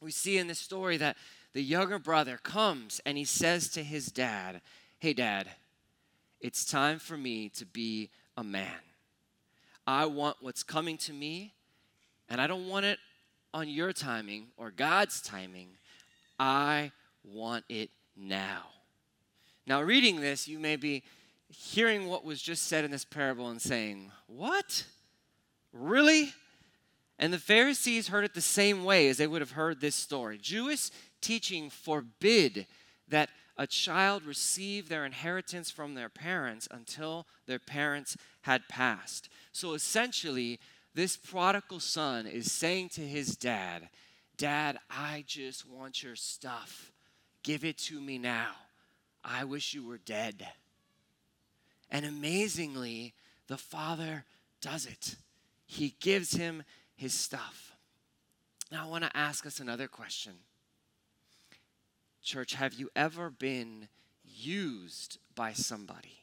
we 0.00 0.10
see 0.10 0.38
in 0.38 0.46
this 0.46 0.58
story 0.58 0.96
that 0.98 1.16
the 1.52 1.62
younger 1.62 1.98
brother 1.98 2.38
comes 2.42 3.00
and 3.06 3.16
he 3.16 3.24
says 3.24 3.68
to 3.70 3.82
his 3.82 4.06
dad, 4.06 4.60
Hey, 4.98 5.12
dad, 5.12 5.48
it's 6.40 6.64
time 6.64 6.98
for 6.98 7.16
me 7.16 7.48
to 7.50 7.64
be 7.64 8.10
a 8.36 8.44
man. 8.44 8.70
I 9.86 10.06
want 10.06 10.38
what's 10.40 10.62
coming 10.62 10.98
to 10.98 11.12
me, 11.12 11.54
and 12.28 12.40
I 12.40 12.46
don't 12.46 12.68
want 12.68 12.86
it 12.86 12.98
on 13.54 13.68
your 13.68 13.92
timing 13.92 14.48
or 14.56 14.70
God's 14.70 15.20
timing. 15.20 15.68
I 16.38 16.92
want 17.24 17.64
it 17.68 17.90
now. 18.16 18.64
Now, 19.66 19.82
reading 19.82 20.20
this, 20.20 20.46
you 20.46 20.58
may 20.58 20.76
be 20.76 21.02
hearing 21.48 22.06
what 22.06 22.24
was 22.24 22.40
just 22.40 22.64
said 22.64 22.84
in 22.84 22.90
this 22.90 23.04
parable 23.04 23.48
and 23.48 23.60
saying, 23.60 24.10
What? 24.26 24.84
Really? 25.72 26.32
And 27.18 27.32
the 27.32 27.38
Pharisees 27.38 28.08
heard 28.08 28.24
it 28.24 28.34
the 28.34 28.40
same 28.40 28.84
way 28.84 29.08
as 29.08 29.16
they 29.16 29.26
would 29.26 29.40
have 29.40 29.52
heard 29.52 29.80
this 29.80 29.96
story. 29.96 30.38
Jewish 30.38 30.90
teaching 31.20 31.70
forbid 31.70 32.66
that 33.08 33.30
a 33.56 33.66
child 33.66 34.24
receive 34.24 34.88
their 34.88 35.06
inheritance 35.06 35.70
from 35.70 35.94
their 35.94 36.10
parents 36.10 36.68
until 36.70 37.26
their 37.46 37.58
parents 37.58 38.16
had 38.42 38.68
passed. 38.68 39.30
So 39.52 39.72
essentially, 39.72 40.60
this 40.96 41.14
prodigal 41.14 41.78
son 41.78 42.26
is 42.26 42.50
saying 42.50 42.88
to 42.88 43.02
his 43.02 43.36
dad, 43.36 43.90
Dad, 44.38 44.78
I 44.90 45.24
just 45.26 45.68
want 45.68 46.02
your 46.02 46.16
stuff. 46.16 46.90
Give 47.42 47.66
it 47.66 47.76
to 47.78 48.00
me 48.00 48.16
now. 48.16 48.52
I 49.22 49.44
wish 49.44 49.74
you 49.74 49.86
were 49.86 49.98
dead. 49.98 50.46
And 51.90 52.06
amazingly, 52.06 53.12
the 53.46 53.58
father 53.58 54.24
does 54.62 54.86
it. 54.86 55.16
He 55.66 55.96
gives 56.00 56.32
him 56.32 56.62
his 56.96 57.12
stuff. 57.12 57.76
Now, 58.72 58.84
I 58.84 58.88
want 58.88 59.04
to 59.04 59.14
ask 59.14 59.44
us 59.44 59.60
another 59.60 59.88
question. 59.88 60.32
Church, 62.22 62.54
have 62.54 62.72
you 62.72 62.88
ever 62.96 63.28
been 63.28 63.88
used 64.24 65.18
by 65.34 65.52
somebody? 65.52 66.22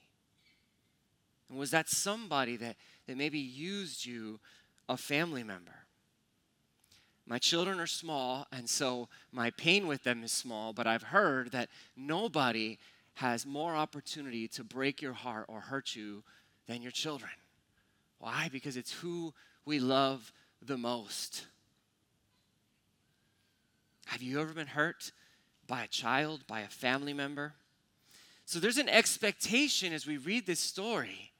And 1.47 1.59
was 1.59 1.69
that 1.69 1.89
somebody 1.89 2.57
that, 2.57 2.75
that 3.05 3.17
maybe 3.17 3.37
used 3.37 4.03
you, 4.03 4.39
a 4.87 4.97
family 4.97 5.43
member? 5.43 5.85
My 7.25 7.39
children 7.39 7.79
are 7.79 7.87
small, 7.87 8.47
and 8.51 8.69
so 8.69 9.07
my 9.31 9.49
pain 9.51 9.87
with 9.87 10.03
them 10.03 10.23
is 10.23 10.31
small, 10.31 10.73
but 10.73 10.87
I've 10.87 11.03
heard 11.03 11.51
that 11.51 11.69
nobody 11.95 12.79
has 13.15 13.45
more 13.45 13.75
opportunity 13.75 14.47
to 14.49 14.63
break 14.63 15.01
your 15.01 15.13
heart 15.13 15.45
or 15.47 15.61
hurt 15.61 15.95
you 15.95 16.23
than 16.67 16.81
your 16.81 16.91
children. 16.91 17.31
Why? 18.19 18.49
Because 18.51 18.75
it's 18.75 18.91
who 18.91 19.33
we 19.65 19.79
love 19.79 20.33
the 20.61 20.77
most. 20.77 21.47
Have 24.07 24.21
you 24.21 24.41
ever 24.41 24.53
been 24.53 24.67
hurt 24.67 25.11
by 25.67 25.83
a 25.83 25.87
child, 25.87 26.45
by 26.47 26.61
a 26.61 26.67
family 26.67 27.13
member. 27.13 27.53
So 28.45 28.59
there's 28.59 28.77
an 28.77 28.89
expectation 28.89 29.93
as 29.93 30.05
we 30.05 30.17
read 30.17 30.45
this 30.45 30.59
story 30.59 31.31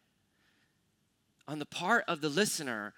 on 1.47 1.59
the 1.59 1.65
part 1.65 2.05
of 2.07 2.21
the 2.21 2.29
listener 2.29 2.93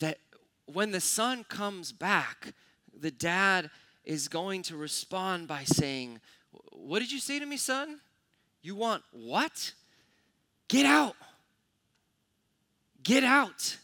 that 0.00 0.18
when 0.66 0.90
the 0.90 1.00
son 1.00 1.44
comes 1.44 1.92
back, 1.92 2.52
the 2.98 3.10
dad 3.10 3.70
is 4.04 4.28
going 4.28 4.62
to 4.62 4.76
respond 4.76 5.46
by 5.48 5.64
saying, 5.64 6.20
What 6.72 6.98
did 6.98 7.12
you 7.12 7.18
say 7.18 7.38
to 7.38 7.46
me, 7.46 7.56
son? 7.56 8.00
You 8.62 8.74
want 8.74 9.02
what? 9.12 9.72
Get 10.68 10.86
out. 10.86 11.16
Get 13.02 13.24
out. 13.24 13.76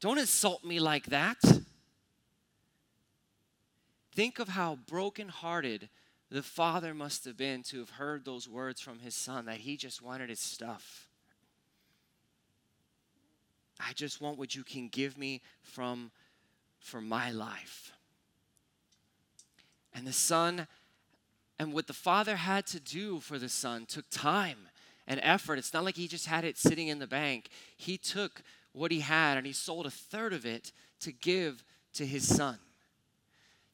Don't 0.00 0.18
insult 0.18 0.64
me 0.64 0.80
like 0.80 1.06
that. 1.06 1.38
Think 4.14 4.38
of 4.38 4.48
how 4.48 4.78
brokenhearted 4.86 5.88
the 6.30 6.42
father 6.42 6.92
must 6.92 7.24
have 7.24 7.36
been 7.36 7.62
to 7.64 7.78
have 7.78 7.90
heard 7.90 8.24
those 8.24 8.48
words 8.48 8.80
from 8.80 8.98
his 8.98 9.14
son 9.14 9.46
that 9.46 9.58
he 9.58 9.76
just 9.76 10.02
wanted 10.02 10.28
his 10.28 10.40
stuff. 10.40 11.08
I 13.86 13.92
just 13.94 14.20
want 14.20 14.38
what 14.38 14.54
you 14.54 14.64
can 14.64 14.88
give 14.88 15.18
me 15.18 15.42
from 15.62 16.10
for 16.80 17.00
my 17.00 17.30
life. 17.30 17.92
And 19.92 20.06
the 20.06 20.12
son 20.12 20.66
and 21.58 21.72
what 21.72 21.86
the 21.86 21.92
father 21.92 22.36
had 22.36 22.66
to 22.68 22.80
do 22.80 23.20
for 23.20 23.38
the 23.38 23.48
son 23.48 23.86
took 23.86 24.04
time 24.10 24.68
and 25.06 25.20
effort. 25.22 25.58
It's 25.58 25.72
not 25.72 25.84
like 25.84 25.96
he 25.96 26.08
just 26.08 26.26
had 26.26 26.44
it 26.44 26.58
sitting 26.58 26.88
in 26.88 26.98
the 26.98 27.06
bank. 27.06 27.48
He 27.76 27.98
took 27.98 28.42
what 28.72 28.90
he 28.90 29.00
had 29.00 29.36
and 29.36 29.46
he 29.46 29.52
sold 29.52 29.86
a 29.86 29.90
third 29.90 30.32
of 30.32 30.46
it 30.46 30.72
to 31.00 31.12
give 31.12 31.64
to 31.94 32.06
his 32.06 32.26
son. 32.26 32.58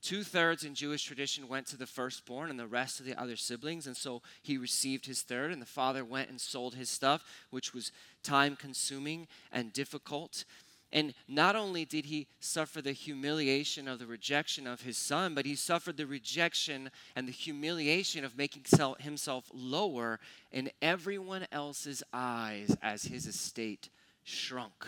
Two 0.00 0.22
thirds 0.22 0.64
in 0.64 0.74
Jewish 0.74 1.02
tradition 1.02 1.48
went 1.48 1.66
to 1.68 1.76
the 1.76 1.86
firstborn 1.86 2.50
and 2.50 2.58
the 2.58 2.68
rest 2.68 2.98
to 2.98 3.02
the 3.02 3.20
other 3.20 3.36
siblings. 3.36 3.86
And 3.86 3.96
so 3.96 4.22
he 4.42 4.56
received 4.56 5.06
his 5.06 5.22
third, 5.22 5.52
and 5.52 5.60
the 5.60 5.66
father 5.66 6.04
went 6.04 6.30
and 6.30 6.40
sold 6.40 6.74
his 6.74 6.88
stuff, 6.88 7.24
which 7.50 7.74
was 7.74 7.90
time 8.22 8.54
consuming 8.54 9.26
and 9.50 9.72
difficult. 9.72 10.44
And 10.92 11.12
not 11.26 11.56
only 11.56 11.84
did 11.84 12.06
he 12.06 12.28
suffer 12.40 12.80
the 12.80 12.92
humiliation 12.92 13.88
of 13.88 13.98
the 13.98 14.06
rejection 14.06 14.66
of 14.66 14.82
his 14.82 14.96
son, 14.96 15.34
but 15.34 15.44
he 15.44 15.54
suffered 15.54 15.96
the 15.96 16.06
rejection 16.06 16.90
and 17.14 17.26
the 17.26 17.32
humiliation 17.32 18.24
of 18.24 18.38
making 18.38 18.64
himself 19.00 19.50
lower 19.52 20.20
in 20.52 20.70
everyone 20.80 21.46
else's 21.52 22.02
eyes 22.12 22.74
as 22.80 23.02
his 23.02 23.26
estate 23.26 23.90
shrunk. 24.22 24.86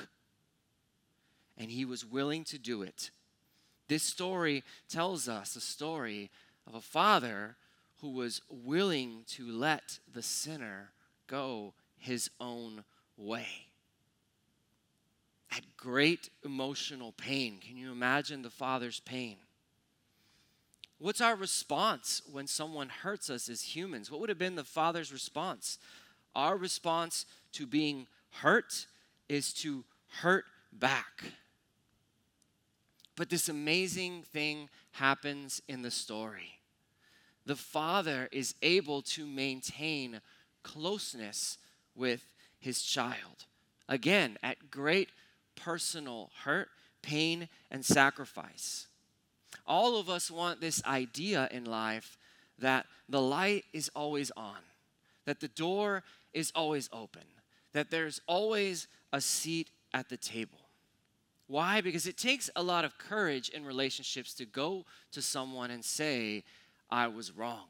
And 1.58 1.70
he 1.70 1.84
was 1.84 2.06
willing 2.06 2.44
to 2.44 2.58
do 2.58 2.82
it 2.82 3.10
this 3.90 4.04
story 4.04 4.62
tells 4.88 5.28
us 5.28 5.56
a 5.56 5.60
story 5.60 6.30
of 6.64 6.76
a 6.76 6.80
father 6.80 7.56
who 8.00 8.10
was 8.10 8.40
willing 8.48 9.24
to 9.26 9.50
let 9.50 9.98
the 10.10 10.22
sinner 10.22 10.92
go 11.26 11.74
his 11.98 12.30
own 12.40 12.84
way. 13.16 13.48
At 15.50 15.62
great 15.76 16.30
emotional 16.44 17.10
pain. 17.10 17.58
Can 17.58 17.76
you 17.76 17.90
imagine 17.90 18.42
the 18.42 18.48
father's 18.48 19.00
pain? 19.00 19.38
What's 21.00 21.20
our 21.20 21.34
response 21.34 22.22
when 22.30 22.46
someone 22.46 22.90
hurts 22.90 23.28
us 23.28 23.48
as 23.48 23.74
humans? 23.74 24.08
What 24.08 24.20
would 24.20 24.28
have 24.28 24.38
been 24.38 24.54
the 24.54 24.62
father's 24.62 25.12
response? 25.12 25.78
Our 26.36 26.56
response 26.56 27.26
to 27.54 27.66
being 27.66 28.06
hurt 28.30 28.86
is 29.28 29.52
to 29.54 29.82
hurt 30.20 30.44
back. 30.72 31.24
But 33.20 33.28
this 33.28 33.50
amazing 33.50 34.22
thing 34.22 34.70
happens 34.92 35.60
in 35.68 35.82
the 35.82 35.90
story. 35.90 36.58
The 37.44 37.54
father 37.54 38.30
is 38.32 38.54
able 38.62 39.02
to 39.02 39.26
maintain 39.26 40.22
closeness 40.62 41.58
with 41.94 42.24
his 42.60 42.80
child. 42.80 43.44
Again, 43.90 44.38
at 44.42 44.70
great 44.70 45.10
personal 45.54 46.30
hurt, 46.44 46.70
pain, 47.02 47.50
and 47.70 47.84
sacrifice. 47.84 48.86
All 49.66 50.00
of 50.00 50.08
us 50.08 50.30
want 50.30 50.62
this 50.62 50.82
idea 50.86 51.46
in 51.50 51.66
life 51.66 52.16
that 52.58 52.86
the 53.06 53.20
light 53.20 53.66
is 53.74 53.90
always 53.94 54.30
on, 54.34 54.62
that 55.26 55.40
the 55.40 55.48
door 55.48 56.04
is 56.32 56.52
always 56.54 56.88
open, 56.90 57.26
that 57.74 57.90
there's 57.90 58.22
always 58.26 58.88
a 59.12 59.20
seat 59.20 59.68
at 59.92 60.08
the 60.08 60.16
table. 60.16 60.59
Why? 61.50 61.80
Because 61.80 62.06
it 62.06 62.16
takes 62.16 62.48
a 62.54 62.62
lot 62.62 62.84
of 62.84 62.96
courage 62.96 63.48
in 63.48 63.64
relationships 63.64 64.34
to 64.34 64.44
go 64.44 64.86
to 65.10 65.20
someone 65.20 65.72
and 65.72 65.84
say, 65.84 66.44
I 66.88 67.08
was 67.08 67.36
wrong. 67.36 67.66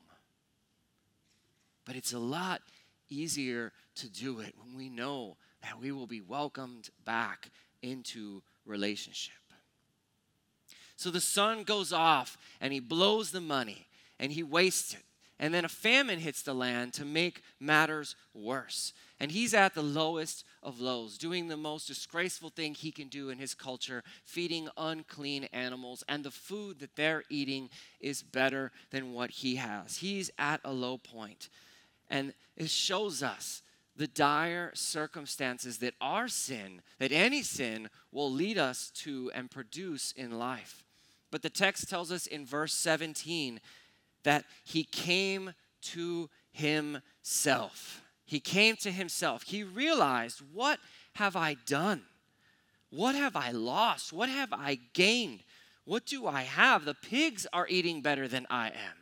But 1.86 1.96
it's 1.96 2.12
a 2.12 2.18
lot 2.18 2.60
easier 3.08 3.72
to 3.94 4.10
do 4.10 4.40
it 4.40 4.54
when 4.58 4.76
we 4.76 4.90
know 4.90 5.38
that 5.62 5.80
we 5.80 5.92
will 5.92 6.06
be 6.06 6.20
welcomed 6.20 6.90
back 7.06 7.48
into 7.80 8.42
relationship. 8.66 9.32
So 10.96 11.10
the 11.10 11.18
son 11.18 11.62
goes 11.62 11.90
off 11.90 12.36
and 12.60 12.74
he 12.74 12.80
blows 12.80 13.30
the 13.30 13.40
money 13.40 13.86
and 14.18 14.30
he 14.30 14.42
wastes 14.42 14.92
it. 14.92 15.04
And 15.38 15.54
then 15.54 15.64
a 15.64 15.70
famine 15.70 16.18
hits 16.18 16.42
the 16.42 16.52
land 16.52 16.92
to 16.94 17.06
make 17.06 17.42
matters 17.58 18.14
worse. 18.34 18.92
And 19.20 19.30
he's 19.30 19.52
at 19.52 19.74
the 19.74 19.82
lowest 19.82 20.44
of 20.62 20.80
lows, 20.80 21.18
doing 21.18 21.46
the 21.46 21.56
most 21.56 21.86
disgraceful 21.86 22.48
thing 22.48 22.74
he 22.74 22.90
can 22.90 23.08
do 23.08 23.28
in 23.28 23.38
his 23.38 23.52
culture, 23.52 24.02
feeding 24.24 24.70
unclean 24.78 25.44
animals. 25.52 26.02
And 26.08 26.24
the 26.24 26.30
food 26.30 26.80
that 26.80 26.96
they're 26.96 27.24
eating 27.28 27.68
is 28.00 28.22
better 28.22 28.72
than 28.90 29.12
what 29.12 29.30
he 29.30 29.56
has. 29.56 29.98
He's 29.98 30.30
at 30.38 30.62
a 30.64 30.72
low 30.72 30.96
point. 30.96 31.50
And 32.08 32.32
it 32.56 32.70
shows 32.70 33.22
us 33.22 33.62
the 33.94 34.06
dire 34.06 34.70
circumstances 34.74 35.78
that 35.78 35.94
our 36.00 36.26
sin, 36.26 36.80
that 36.98 37.12
any 37.12 37.42
sin, 37.42 37.90
will 38.10 38.32
lead 38.32 38.56
us 38.56 38.90
to 39.02 39.30
and 39.34 39.50
produce 39.50 40.12
in 40.12 40.38
life. 40.38 40.82
But 41.30 41.42
the 41.42 41.50
text 41.50 41.90
tells 41.90 42.10
us 42.10 42.26
in 42.26 42.46
verse 42.46 42.72
17 42.72 43.60
that 44.22 44.46
he 44.64 44.84
came 44.84 45.52
to 45.82 46.30
himself. 46.50 48.02
He 48.30 48.38
came 48.38 48.76
to 48.76 48.92
himself. 48.92 49.42
He 49.42 49.64
realized, 49.64 50.40
What 50.52 50.78
have 51.14 51.34
I 51.34 51.56
done? 51.66 52.02
What 52.88 53.16
have 53.16 53.34
I 53.34 53.50
lost? 53.50 54.12
What 54.12 54.28
have 54.28 54.52
I 54.52 54.78
gained? 54.92 55.42
What 55.84 56.06
do 56.06 56.28
I 56.28 56.42
have? 56.42 56.84
The 56.84 56.94
pigs 56.94 57.44
are 57.52 57.66
eating 57.68 58.02
better 58.02 58.28
than 58.28 58.46
I 58.48 58.68
am. 58.68 58.98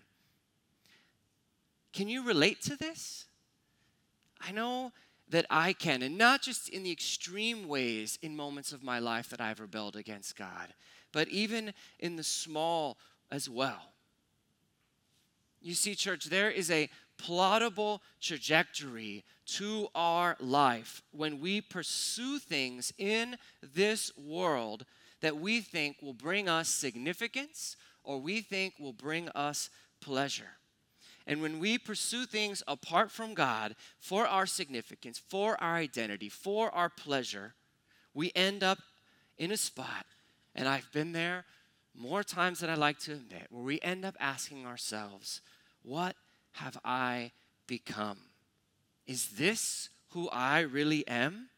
Can 1.92 2.08
you 2.08 2.25
relate 2.25 2.62
to 2.62 2.76
this? 2.76 3.26
I 4.40 4.50
know 4.50 4.92
that 5.28 5.44
I 5.50 5.75
can, 5.75 6.00
and 6.00 6.16
not 6.16 6.40
just 6.40 6.70
in 6.70 6.82
the 6.82 6.90
extreme 6.90 7.68
ways 7.68 8.18
in 8.23 8.35
moments 8.35 8.73
of 8.73 8.82
my 8.82 8.99
life 8.99 9.28
that 9.28 9.42
I've 9.42 9.61
rebelled 9.61 9.97
against 9.97 10.38
God, 10.38 10.73
but 11.12 11.28
even 11.28 11.75
in 11.99 12.16
the 12.16 12.25
small 12.25 12.97
as 13.30 13.47
well 13.47 13.92
You 15.61 15.75
see, 15.75 15.94
church, 15.94 16.25
there 16.25 16.50
is 16.50 16.70
a 16.70 16.88
plottable 17.22 18.00
trajectory 18.20 19.25
to 19.46 19.88
our 19.94 20.37
life 20.40 21.02
when 21.10 21.40
we 21.40 21.60
pursue 21.60 22.38
things 22.38 22.92
in 22.98 23.37
this 23.75 24.16
world 24.16 24.84
that 25.20 25.37
we 25.37 25.60
think 25.60 25.96
will 26.00 26.12
bring 26.12 26.48
us 26.48 26.68
significance 26.68 27.76
or 28.04 28.18
we 28.18 28.40
think 28.40 28.75
will 28.78 28.92
bring 28.92 29.28
us 29.30 29.70
pleasure. 30.00 30.58
And 31.26 31.42
when 31.42 31.58
we 31.58 31.76
pursue 31.76 32.25
things 32.25 32.62
apart 32.66 33.10
from 33.10 33.34
God 33.34 33.75
for 33.98 34.26
our 34.26 34.46
significance, 34.46 35.18
for 35.18 35.62
our 35.62 35.76
identity, 35.76 36.30
for 36.30 36.75
our 36.75 36.88
pleasure, 36.88 37.54
we 38.14 38.32
end 38.34 38.62
up 38.62 38.78
in 39.37 39.50
a 39.50 39.56
spot, 39.56 40.06
and 40.54 40.66
I've 40.66 40.90
been 40.90 41.12
there 41.12 41.44
more 41.94 42.22
times 42.22 42.60
than 42.60 42.70
I 42.70 42.75
like 42.76 42.98
to 43.00 43.12
admit, 43.12 43.48
where 43.50 43.62
we 43.62 43.80
end 43.82 44.04
up 44.04 44.16
asking 44.18 44.64
ourselves, 44.64 45.42
What 45.82 46.16
have 46.58 46.78
I 46.84 47.30
become? 47.66 48.18
Is 49.06 49.28
this 49.30 49.90
who 50.10 50.28
I 50.30 50.60
really 50.60 51.06
am? 51.06 51.48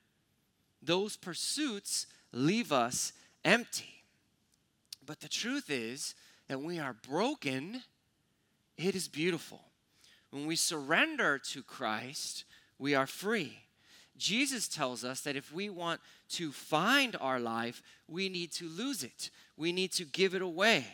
Those 0.82 1.16
pursuits 1.16 2.06
leave 2.32 2.70
us 2.70 3.12
empty. 3.44 4.04
But 5.04 5.20
the 5.20 5.28
truth 5.28 5.70
is 5.70 6.14
that 6.48 6.60
we 6.60 6.78
are 6.78 6.92
broken, 7.08 7.82
it 8.76 8.94
is 8.94 9.08
beautiful. 9.08 9.62
When 10.30 10.46
we 10.46 10.56
surrender 10.56 11.38
to 11.50 11.62
Christ, 11.62 12.44
we 12.78 12.94
are 12.94 13.06
free. 13.06 13.58
Jesus 14.18 14.68
tells 14.68 15.02
us 15.02 15.22
that 15.22 15.34
if 15.34 15.52
we 15.52 15.70
want 15.70 16.00
to 16.30 16.52
find 16.52 17.16
our 17.20 17.40
life, 17.40 17.82
we 18.06 18.28
need 18.28 18.52
to 18.52 18.68
lose 18.68 19.02
it. 19.02 19.30
We 19.56 19.72
need 19.72 19.92
to 19.92 20.04
give 20.04 20.34
it 20.34 20.42
away. 20.42 20.86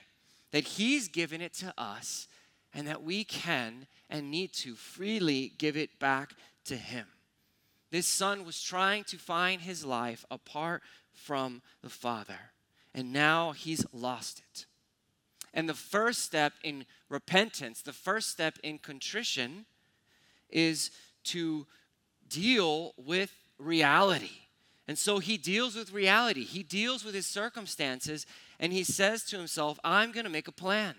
That 0.52 0.64
He's 0.64 1.08
given 1.08 1.40
it 1.40 1.52
to 1.54 1.74
us, 1.76 2.28
and 2.76 2.86
that 2.86 3.02
we 3.02 3.24
can 3.24 3.86
and 4.10 4.30
need 4.30 4.52
to 4.52 4.76
freely 4.76 5.52
give 5.58 5.76
it 5.76 5.98
back 5.98 6.34
to 6.66 6.76
Him. 6.76 7.06
This 7.90 8.06
son 8.06 8.44
was 8.44 8.62
trying 8.62 9.04
to 9.04 9.16
find 9.16 9.62
his 9.62 9.84
life 9.84 10.24
apart 10.30 10.82
from 11.12 11.62
the 11.80 11.88
Father, 11.88 12.52
and 12.94 13.12
now 13.12 13.52
he's 13.52 13.86
lost 13.92 14.42
it. 14.50 14.66
And 15.54 15.66
the 15.66 15.74
first 15.74 16.22
step 16.22 16.52
in 16.62 16.84
repentance, 17.08 17.80
the 17.80 17.94
first 17.94 18.28
step 18.28 18.58
in 18.62 18.78
contrition, 18.78 19.64
is 20.50 20.90
to 21.24 21.66
deal 22.28 22.92
with 22.98 23.32
reality. 23.58 24.42
And 24.86 24.98
so 24.98 25.18
he 25.18 25.38
deals 25.38 25.74
with 25.74 25.92
reality. 25.92 26.44
He 26.44 26.62
deals 26.62 27.04
with 27.04 27.14
his 27.14 27.26
circumstances 27.26 28.26
and 28.60 28.72
he 28.72 28.84
says 28.84 29.24
to 29.24 29.38
himself, 29.38 29.78
I'm 29.82 30.12
going 30.12 30.24
to 30.24 30.30
make 30.30 30.48
a 30.48 30.52
plan. 30.52 30.94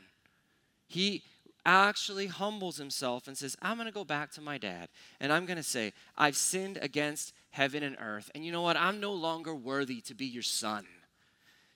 He 0.88 1.24
actually 1.68 2.28
humbles 2.28 2.78
himself 2.78 3.28
and 3.28 3.38
says, 3.38 3.58
I'm 3.62 3.76
going 3.76 3.88
to 3.88 3.94
go 3.94 4.06
back 4.06 4.32
to 4.32 4.42
my 4.42 4.58
dad 4.58 4.88
and 5.20 5.34
I'm 5.34 5.46
going 5.46 5.58
to 5.58 5.64
say, 5.64 5.94
I've 6.18 6.38
sinned 6.38 6.80
against 6.82 7.34
heaven 7.52 7.84
and 7.84 7.98
earth. 8.00 8.32
And 8.34 8.46
you 8.46 8.52
know 8.52 8.62
what? 8.62 8.78
I'm 8.78 9.00
no 9.00 9.14
longer 9.14 9.54
worthy 9.54 10.00
to 10.02 10.16
be 10.16 10.26
your 10.26 10.44
son. 10.44 10.86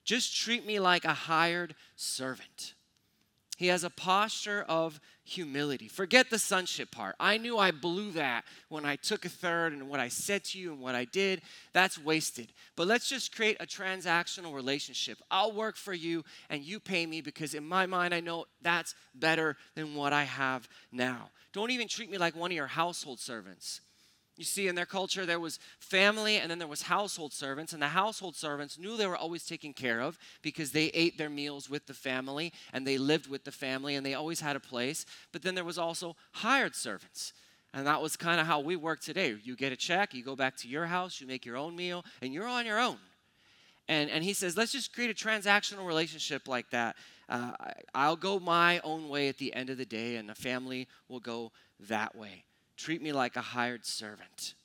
Just 0.05 0.35
treat 0.35 0.65
me 0.65 0.79
like 0.79 1.05
a 1.05 1.13
hired 1.13 1.75
servant. 1.95 2.73
He 3.57 3.67
has 3.67 3.83
a 3.83 3.89
posture 3.89 4.65
of 4.67 4.99
humility. 5.23 5.87
Forget 5.87 6.29
the 6.29 6.39
sonship 6.39 6.91
part. 6.91 7.15
I 7.19 7.37
knew 7.37 7.57
I 7.57 7.71
blew 7.71 8.11
that 8.13 8.43
when 8.69 8.85
I 8.85 8.95
took 8.95 9.23
a 9.23 9.29
third 9.29 9.73
and 9.73 9.87
what 9.87 9.99
I 9.99 10.07
said 10.07 10.43
to 10.45 10.59
you 10.59 10.71
and 10.71 10.81
what 10.81 10.95
I 10.95 11.05
did. 11.05 11.41
That's 11.71 11.97
wasted. 11.97 12.51
But 12.75 12.87
let's 12.87 13.07
just 13.07 13.35
create 13.35 13.57
a 13.59 13.65
transactional 13.65 14.53
relationship. 14.53 15.19
I'll 15.29 15.51
work 15.51 15.75
for 15.75 15.93
you 15.93 16.23
and 16.49 16.63
you 16.63 16.79
pay 16.79 17.05
me 17.05 17.21
because 17.21 17.53
in 17.53 17.65
my 17.65 17.85
mind 17.85 18.13
I 18.13 18.19
know 18.19 18.45
that's 18.61 18.95
better 19.13 19.57
than 19.75 19.95
what 19.95 20.11
I 20.11 20.23
have 20.23 20.67
now. 20.91 21.29
Don't 21.53 21.71
even 21.71 21.87
treat 21.87 22.09
me 22.09 22.17
like 22.17 22.35
one 22.35 22.51
of 22.51 22.55
your 22.55 22.67
household 22.67 23.19
servants. 23.19 23.81
You 24.41 24.45
see, 24.45 24.67
in 24.67 24.73
their 24.73 24.87
culture, 24.87 25.23
there 25.23 25.39
was 25.39 25.59
family 25.77 26.37
and 26.37 26.49
then 26.49 26.57
there 26.57 26.67
was 26.67 26.81
household 26.81 27.31
servants, 27.31 27.73
and 27.73 27.81
the 27.81 27.89
household 27.89 28.35
servants 28.35 28.79
knew 28.79 28.97
they 28.97 29.05
were 29.05 29.15
always 29.15 29.45
taken 29.45 29.71
care 29.71 30.01
of 30.01 30.17
because 30.41 30.71
they 30.71 30.85
ate 30.95 31.15
their 31.19 31.29
meals 31.29 31.69
with 31.69 31.85
the 31.85 31.93
family 31.93 32.51
and 32.73 32.87
they 32.87 32.97
lived 32.97 33.27
with 33.27 33.43
the 33.43 33.51
family 33.51 33.93
and 33.93 34.03
they 34.03 34.15
always 34.15 34.41
had 34.41 34.55
a 34.55 34.59
place. 34.59 35.05
But 35.31 35.43
then 35.43 35.53
there 35.53 35.63
was 35.63 35.77
also 35.77 36.15
hired 36.31 36.75
servants. 36.75 37.33
And 37.71 37.85
that 37.85 38.01
was 38.01 38.17
kind 38.17 38.41
of 38.41 38.47
how 38.47 38.61
we 38.61 38.75
work 38.75 38.99
today. 38.99 39.37
You 39.43 39.55
get 39.55 39.71
a 39.71 39.75
check, 39.75 40.11
you 40.15 40.23
go 40.23 40.35
back 40.35 40.57
to 40.57 40.67
your 40.67 40.87
house, 40.87 41.21
you 41.21 41.27
make 41.27 41.45
your 41.45 41.55
own 41.55 41.75
meal, 41.75 42.03
and 42.23 42.33
you're 42.33 42.47
on 42.47 42.65
your 42.65 42.79
own. 42.79 42.97
And, 43.87 44.09
and 44.09 44.23
he 44.23 44.33
says, 44.33 44.57
let's 44.57 44.71
just 44.71 44.91
create 44.91 45.11
a 45.11 45.13
transactional 45.13 45.85
relationship 45.85 46.47
like 46.47 46.71
that. 46.71 46.95
Uh, 47.29 47.51
I'll 47.93 48.15
go 48.15 48.39
my 48.39 48.79
own 48.79 49.07
way 49.07 49.29
at 49.29 49.37
the 49.37 49.53
end 49.53 49.69
of 49.69 49.77
the 49.77 49.85
day, 49.85 50.15
and 50.15 50.27
the 50.27 50.33
family 50.33 50.87
will 51.07 51.19
go 51.19 51.51
that 51.81 52.15
way. 52.15 52.45
Treat 52.81 53.03
me 53.03 53.11
like 53.11 53.35
a 53.35 53.41
hired 53.41 53.85
servant. 53.85 54.55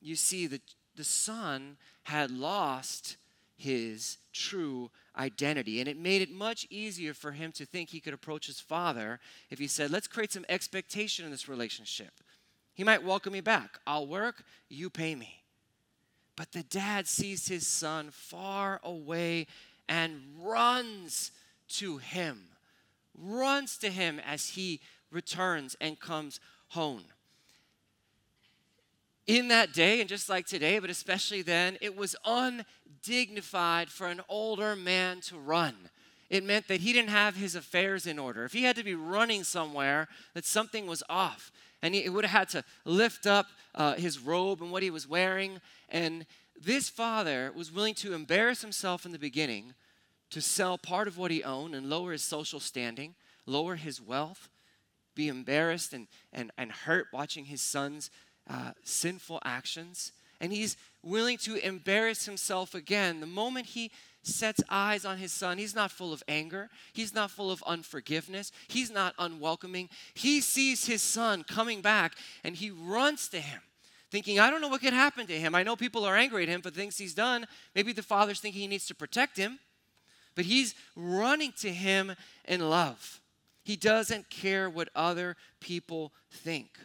You 0.00 0.14
see, 0.14 0.46
the, 0.46 0.60
the 0.94 1.02
son 1.02 1.78
had 2.04 2.30
lost 2.30 3.16
his 3.56 4.18
true 4.32 4.92
identity. 5.16 5.80
And 5.80 5.88
it 5.88 5.98
made 5.98 6.22
it 6.22 6.30
much 6.30 6.64
easier 6.70 7.12
for 7.12 7.32
him 7.32 7.50
to 7.52 7.66
think 7.66 7.90
he 7.90 7.98
could 7.98 8.14
approach 8.14 8.46
his 8.46 8.60
father 8.60 9.18
if 9.50 9.58
he 9.58 9.66
said, 9.66 9.90
Let's 9.90 10.06
create 10.06 10.32
some 10.32 10.44
expectation 10.48 11.24
in 11.24 11.32
this 11.32 11.48
relationship. 11.48 12.12
He 12.72 12.84
might 12.84 13.02
welcome 13.02 13.32
me 13.32 13.40
back. 13.40 13.80
I'll 13.84 14.06
work, 14.06 14.44
you 14.68 14.90
pay 14.90 15.16
me. 15.16 15.42
But 16.36 16.52
the 16.52 16.62
dad 16.62 17.08
sees 17.08 17.48
his 17.48 17.66
son 17.66 18.10
far 18.12 18.80
away 18.84 19.48
and 19.88 20.22
runs 20.40 21.32
to 21.70 21.96
him, 21.96 22.44
runs 23.20 23.76
to 23.78 23.90
him 23.90 24.20
as 24.24 24.50
he 24.50 24.80
returns 25.10 25.76
and 25.80 25.98
comes 25.98 26.40
home. 26.68 27.04
In 29.26 29.48
that 29.48 29.74
day, 29.74 30.00
and 30.00 30.08
just 30.08 30.28
like 30.28 30.46
today, 30.46 30.78
but 30.78 30.88
especially 30.88 31.42
then, 31.42 31.76
it 31.82 31.94
was 31.94 32.16
undignified 32.24 33.90
for 33.90 34.06
an 34.06 34.22
older 34.28 34.74
man 34.74 35.20
to 35.22 35.36
run. 35.36 35.74
It 36.30 36.44
meant 36.44 36.68
that 36.68 36.80
he 36.80 36.92
didn't 36.92 37.10
have 37.10 37.36
his 37.36 37.54
affairs 37.54 38.06
in 38.06 38.18
order. 38.18 38.44
If 38.44 38.52
he 38.52 38.62
had 38.62 38.76
to 38.76 38.84
be 38.84 38.94
running 38.94 39.44
somewhere, 39.44 40.08
that 40.34 40.44
something 40.44 40.86
was 40.86 41.02
off. 41.08 41.50
And 41.82 41.94
he 41.94 42.08
would 42.08 42.24
have 42.24 42.38
had 42.38 42.48
to 42.50 42.64
lift 42.84 43.26
up 43.26 43.46
uh, 43.74 43.94
his 43.94 44.18
robe 44.18 44.62
and 44.62 44.70
what 44.70 44.82
he 44.82 44.90
was 44.90 45.06
wearing. 45.06 45.60
And 45.88 46.26
this 46.60 46.88
father 46.88 47.52
was 47.54 47.72
willing 47.72 47.94
to 47.96 48.14
embarrass 48.14 48.62
himself 48.62 49.06
in 49.06 49.12
the 49.12 49.18
beginning 49.18 49.74
to 50.30 50.40
sell 50.40 50.76
part 50.76 51.08
of 51.08 51.16
what 51.16 51.30
he 51.30 51.42
owned 51.44 51.74
and 51.74 51.88
lower 51.88 52.12
his 52.12 52.22
social 52.22 52.60
standing, 52.60 53.14
lower 53.46 53.76
his 53.76 54.00
wealth, 54.00 54.48
be 55.18 55.28
embarrassed 55.28 55.92
and, 55.92 56.06
and, 56.32 56.52
and 56.56 56.70
hurt 56.70 57.08
watching 57.12 57.46
his 57.46 57.60
son's 57.60 58.08
uh, 58.48 58.70
sinful 58.84 59.40
actions. 59.44 60.12
And 60.40 60.52
he's 60.52 60.76
willing 61.02 61.38
to 61.38 61.56
embarrass 61.56 62.24
himself 62.24 62.72
again. 62.72 63.18
The 63.18 63.26
moment 63.26 63.66
he 63.66 63.90
sets 64.22 64.62
eyes 64.70 65.04
on 65.04 65.18
his 65.18 65.32
son, 65.32 65.58
he's 65.58 65.74
not 65.74 65.90
full 65.90 66.12
of 66.12 66.22
anger. 66.28 66.70
He's 66.92 67.12
not 67.12 67.32
full 67.32 67.50
of 67.50 67.64
unforgiveness. 67.66 68.52
He's 68.68 68.92
not 68.92 69.12
unwelcoming. 69.18 69.88
He 70.14 70.40
sees 70.40 70.86
his 70.86 71.02
son 71.02 71.42
coming 71.42 71.80
back 71.80 72.14
and 72.44 72.54
he 72.54 72.70
runs 72.70 73.28
to 73.30 73.40
him, 73.40 73.60
thinking, 74.12 74.38
I 74.38 74.50
don't 74.50 74.60
know 74.60 74.68
what 74.68 74.82
could 74.82 74.92
happen 74.92 75.26
to 75.26 75.38
him. 75.38 75.52
I 75.56 75.64
know 75.64 75.74
people 75.74 76.04
are 76.04 76.16
angry 76.16 76.44
at 76.44 76.48
him 76.48 76.62
for 76.62 76.70
things 76.70 76.96
he's 76.96 77.14
done. 77.14 77.44
Maybe 77.74 77.92
the 77.92 78.04
father's 78.04 78.38
thinking 78.38 78.62
he 78.62 78.68
needs 78.68 78.86
to 78.86 78.94
protect 78.94 79.36
him, 79.36 79.58
but 80.36 80.44
he's 80.44 80.76
running 80.94 81.52
to 81.58 81.72
him 81.72 82.14
in 82.44 82.70
love. 82.70 83.20
He 83.68 83.76
doesn't 83.76 84.30
care 84.30 84.70
what 84.70 84.88
other 84.96 85.36
people 85.60 86.14
think. 86.30 86.78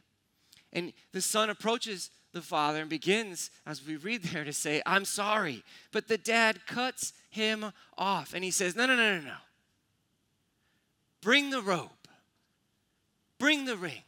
And 0.74 0.92
the 1.14 1.22
son 1.22 1.50
approaches 1.50 2.12
the 2.34 2.42
father 2.42 2.82
and 2.82 2.90
begins, 2.90 3.52
as 3.66 3.88
we 3.88 3.96
read 3.96 4.22
there, 4.24 4.44
to 4.44 4.52
say, 4.52 4.82
I'm 4.86 5.06
sorry. 5.06 5.64
But 5.94 6.10
the 6.10 6.18
dad 6.18 6.66
cuts 6.68 7.14
him 7.30 7.72
off 7.98 8.34
and 8.34 8.44
he 8.44 8.52
says, 8.52 8.76
No, 8.76 8.86
no, 8.86 8.98
no, 8.98 9.18
no, 9.18 9.26
no. 9.28 9.36
Bring 11.22 11.52
the 11.52 11.62
robe, 11.62 11.90
bring 13.40 13.64
the 13.64 13.78
ring, 13.78 14.04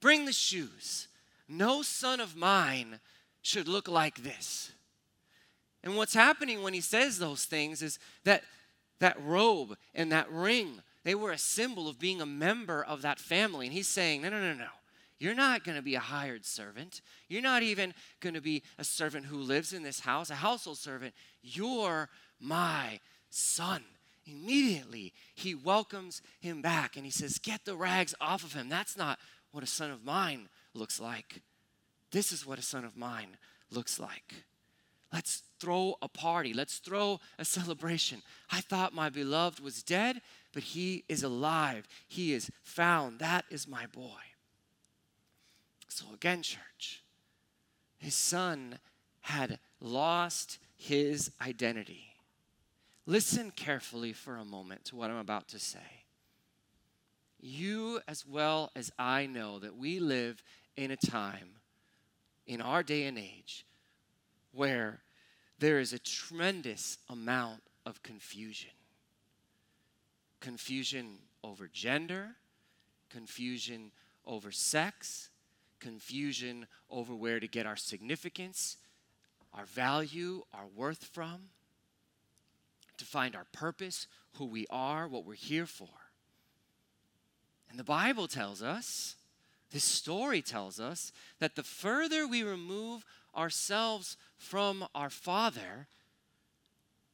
bring 0.00 0.24
the 0.24 0.32
shoes. 0.32 1.08
No 1.50 1.82
son 1.82 2.18
of 2.18 2.34
mine 2.34 2.98
should 3.42 3.68
look 3.68 3.88
like 3.88 4.22
this. 4.22 4.72
And 5.82 5.98
what's 5.98 6.14
happening 6.14 6.62
when 6.62 6.72
he 6.72 6.80
says 6.80 7.18
those 7.18 7.44
things 7.44 7.82
is 7.82 7.98
that 8.24 8.42
that 9.00 9.22
robe 9.22 9.76
and 9.94 10.10
that 10.12 10.32
ring 10.32 10.80
they 11.04 11.14
were 11.14 11.32
a 11.32 11.38
symbol 11.38 11.88
of 11.88 11.98
being 11.98 12.20
a 12.20 12.26
member 12.26 12.82
of 12.82 13.02
that 13.02 13.18
family. 13.18 13.66
And 13.66 13.74
he's 13.74 13.88
saying, 13.88 14.22
no, 14.22 14.30
no, 14.30 14.40
no, 14.40 14.54
no. 14.54 14.68
You're 15.18 15.34
not 15.34 15.64
going 15.64 15.76
to 15.76 15.82
be 15.82 15.94
a 15.94 16.00
hired 16.00 16.44
servant. 16.44 17.00
You're 17.28 17.42
not 17.42 17.62
even 17.62 17.94
going 18.20 18.34
to 18.34 18.40
be 18.40 18.62
a 18.78 18.84
servant 18.84 19.26
who 19.26 19.36
lives 19.36 19.72
in 19.72 19.82
this 19.82 20.00
house, 20.00 20.28
a 20.30 20.34
household 20.34 20.78
servant. 20.78 21.14
You're 21.42 22.08
my 22.40 23.00
son. 23.30 23.84
Immediately, 24.26 25.12
he 25.34 25.54
welcomes 25.54 26.22
him 26.40 26.62
back 26.62 26.96
and 26.96 27.04
he 27.04 27.10
says, 27.10 27.38
Get 27.38 27.64
the 27.64 27.76
rags 27.76 28.14
off 28.20 28.42
of 28.42 28.54
him. 28.54 28.68
That's 28.68 28.96
not 28.96 29.18
what 29.52 29.62
a 29.62 29.68
son 29.68 29.90
of 29.90 30.04
mine 30.04 30.48
looks 30.72 30.98
like. 30.98 31.42
This 32.10 32.32
is 32.32 32.46
what 32.46 32.58
a 32.58 32.62
son 32.62 32.84
of 32.84 32.96
mine 32.96 33.36
looks 33.70 34.00
like 34.00 34.34
Let's 35.14 35.44
throw 35.60 35.94
a 36.02 36.08
party. 36.08 36.52
Let's 36.52 36.78
throw 36.78 37.20
a 37.38 37.44
celebration. 37.44 38.20
I 38.50 38.60
thought 38.60 38.92
my 38.92 39.08
beloved 39.08 39.60
was 39.60 39.84
dead, 39.84 40.20
but 40.54 40.62
he 40.62 41.04
is 41.08 41.24
alive. 41.24 41.86
He 42.06 42.32
is 42.32 42.50
found. 42.62 43.18
That 43.18 43.44
is 43.50 43.68
my 43.68 43.86
boy. 43.86 44.20
So, 45.88 46.06
again, 46.14 46.42
church, 46.42 47.02
his 47.98 48.14
son 48.14 48.78
had 49.20 49.58
lost 49.80 50.58
his 50.76 51.32
identity. 51.42 52.14
Listen 53.04 53.50
carefully 53.50 54.12
for 54.12 54.36
a 54.36 54.44
moment 54.44 54.84
to 54.86 54.96
what 54.96 55.10
I'm 55.10 55.18
about 55.18 55.48
to 55.48 55.58
say. 55.58 56.04
You, 57.40 58.00
as 58.08 58.24
well 58.26 58.70
as 58.74 58.90
I, 58.98 59.26
know 59.26 59.58
that 59.58 59.76
we 59.76 59.98
live 59.98 60.42
in 60.76 60.90
a 60.90 60.96
time, 60.96 61.50
in 62.46 62.62
our 62.62 62.82
day 62.82 63.04
and 63.04 63.18
age, 63.18 63.66
where 64.52 65.00
there 65.58 65.80
is 65.80 65.92
a 65.92 65.98
tremendous 65.98 66.98
amount 67.10 67.62
of 67.84 68.02
confusion. 68.02 68.70
Confusion 70.44 71.20
over 71.42 71.70
gender, 71.72 72.36
confusion 73.08 73.92
over 74.26 74.52
sex, 74.52 75.30
confusion 75.80 76.66
over 76.90 77.14
where 77.14 77.40
to 77.40 77.48
get 77.48 77.64
our 77.64 77.76
significance, 77.76 78.76
our 79.54 79.64
value, 79.64 80.42
our 80.52 80.66
worth 80.76 81.02
from, 81.02 81.48
to 82.98 83.06
find 83.06 83.34
our 83.34 83.46
purpose, 83.52 84.06
who 84.34 84.44
we 84.44 84.66
are, 84.68 85.08
what 85.08 85.24
we're 85.24 85.32
here 85.32 85.64
for. 85.64 85.88
And 87.70 87.78
the 87.78 87.82
Bible 87.82 88.28
tells 88.28 88.62
us, 88.62 89.16
this 89.70 89.84
story 89.84 90.42
tells 90.42 90.78
us, 90.78 91.10
that 91.38 91.56
the 91.56 91.62
further 91.62 92.28
we 92.28 92.42
remove 92.42 93.02
ourselves 93.34 94.18
from 94.36 94.84
our 94.94 95.08
Father, 95.08 95.88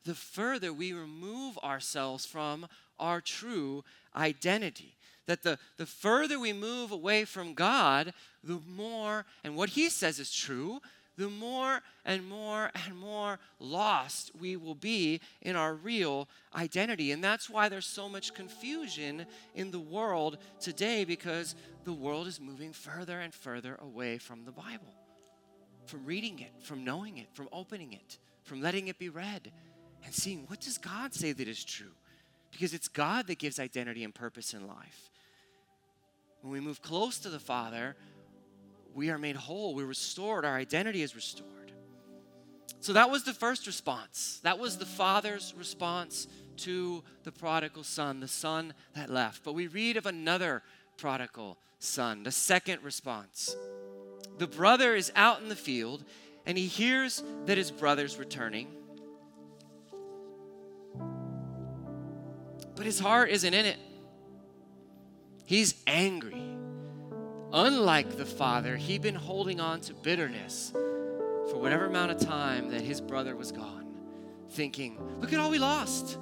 the 0.04 0.16
further 0.16 0.72
we 0.72 0.92
remove 0.92 1.58
ourselves 1.58 2.26
from 2.26 2.66
our 3.00 3.20
true 3.20 3.82
identity. 4.14 4.96
That 5.26 5.42
the, 5.42 5.58
the 5.76 5.86
further 5.86 6.38
we 6.38 6.52
move 6.52 6.92
away 6.92 7.24
from 7.24 7.54
God, 7.54 8.12
the 8.44 8.60
more, 8.68 9.24
and 9.44 9.56
what 9.56 9.70
He 9.70 9.88
says 9.88 10.18
is 10.18 10.32
true, 10.32 10.80
the 11.16 11.28
more 11.28 11.80
and 12.04 12.26
more 12.26 12.70
and 12.86 12.96
more 12.96 13.38
lost 13.58 14.30
we 14.40 14.56
will 14.56 14.74
be 14.74 15.20
in 15.42 15.54
our 15.54 15.74
real 15.74 16.28
identity. 16.56 17.12
And 17.12 17.22
that's 17.22 17.50
why 17.50 17.68
there's 17.68 17.86
so 17.86 18.08
much 18.08 18.32
confusion 18.32 19.26
in 19.54 19.70
the 19.70 19.78
world 19.78 20.38
today 20.60 21.04
because 21.04 21.54
the 21.84 21.92
world 21.92 22.26
is 22.26 22.40
moving 22.40 22.72
further 22.72 23.20
and 23.20 23.34
further 23.34 23.78
away 23.82 24.16
from 24.18 24.44
the 24.44 24.52
Bible, 24.52 24.94
from 25.84 26.06
reading 26.06 26.38
it, 26.38 26.52
from 26.62 26.84
knowing 26.84 27.18
it, 27.18 27.28
from 27.34 27.48
opening 27.52 27.92
it, 27.92 28.18
from 28.42 28.62
letting 28.62 28.88
it 28.88 28.98
be 28.98 29.10
read 29.10 29.52
and 30.04 30.14
seeing 30.14 30.44
what 30.46 30.60
does 30.60 30.78
God 30.78 31.14
say 31.14 31.32
that 31.32 31.48
is 31.48 31.62
true? 31.62 31.92
Because 32.50 32.74
it's 32.74 32.88
God 32.88 33.26
that 33.28 33.38
gives 33.38 33.58
identity 33.58 34.04
and 34.04 34.14
purpose 34.14 34.54
in 34.54 34.66
life. 34.66 35.10
When 36.42 36.52
we 36.52 36.60
move 36.60 36.82
close 36.82 37.18
to 37.20 37.28
the 37.28 37.38
Father, 37.38 37.96
we 38.94 39.10
are 39.10 39.18
made 39.18 39.36
whole, 39.36 39.74
we're 39.74 39.86
restored, 39.86 40.44
our 40.44 40.56
identity 40.56 41.02
is 41.02 41.14
restored. 41.14 41.72
So 42.80 42.94
that 42.94 43.10
was 43.10 43.24
the 43.24 43.34
first 43.34 43.66
response. 43.66 44.40
That 44.42 44.58
was 44.58 44.78
the 44.78 44.86
father's 44.86 45.54
response 45.56 46.26
to 46.58 47.02
the 47.24 47.32
prodigal 47.32 47.84
son, 47.84 48.20
the 48.20 48.28
son 48.28 48.72
that 48.94 49.10
left. 49.10 49.44
But 49.44 49.52
we 49.52 49.66
read 49.66 49.98
of 49.98 50.06
another 50.06 50.62
prodigal 50.96 51.58
son, 51.78 52.22
the 52.22 52.32
second 52.32 52.82
response. 52.82 53.54
The 54.38 54.46
brother 54.46 54.94
is 54.94 55.12
out 55.14 55.42
in 55.42 55.48
the 55.48 55.56
field 55.56 56.04
and 56.46 56.56
he 56.56 56.66
hears 56.66 57.22
that 57.44 57.58
his 57.58 57.70
brother's 57.70 58.18
returning. 58.18 58.68
But 62.80 62.86
his 62.86 62.98
heart 62.98 63.28
isn't 63.28 63.52
in 63.52 63.66
it. 63.66 63.76
He's 65.44 65.74
angry. 65.86 66.42
Unlike 67.52 68.16
the 68.16 68.24
father, 68.24 68.74
he'd 68.78 69.02
been 69.02 69.14
holding 69.14 69.60
on 69.60 69.82
to 69.82 69.92
bitterness 69.92 70.70
for 70.72 71.58
whatever 71.58 71.84
amount 71.84 72.12
of 72.12 72.20
time 72.20 72.70
that 72.70 72.80
his 72.80 73.02
brother 73.02 73.36
was 73.36 73.52
gone, 73.52 73.84
thinking, 74.52 74.98
Look 75.20 75.34
at 75.34 75.38
all 75.38 75.50
we 75.50 75.58
lost. 75.58 76.16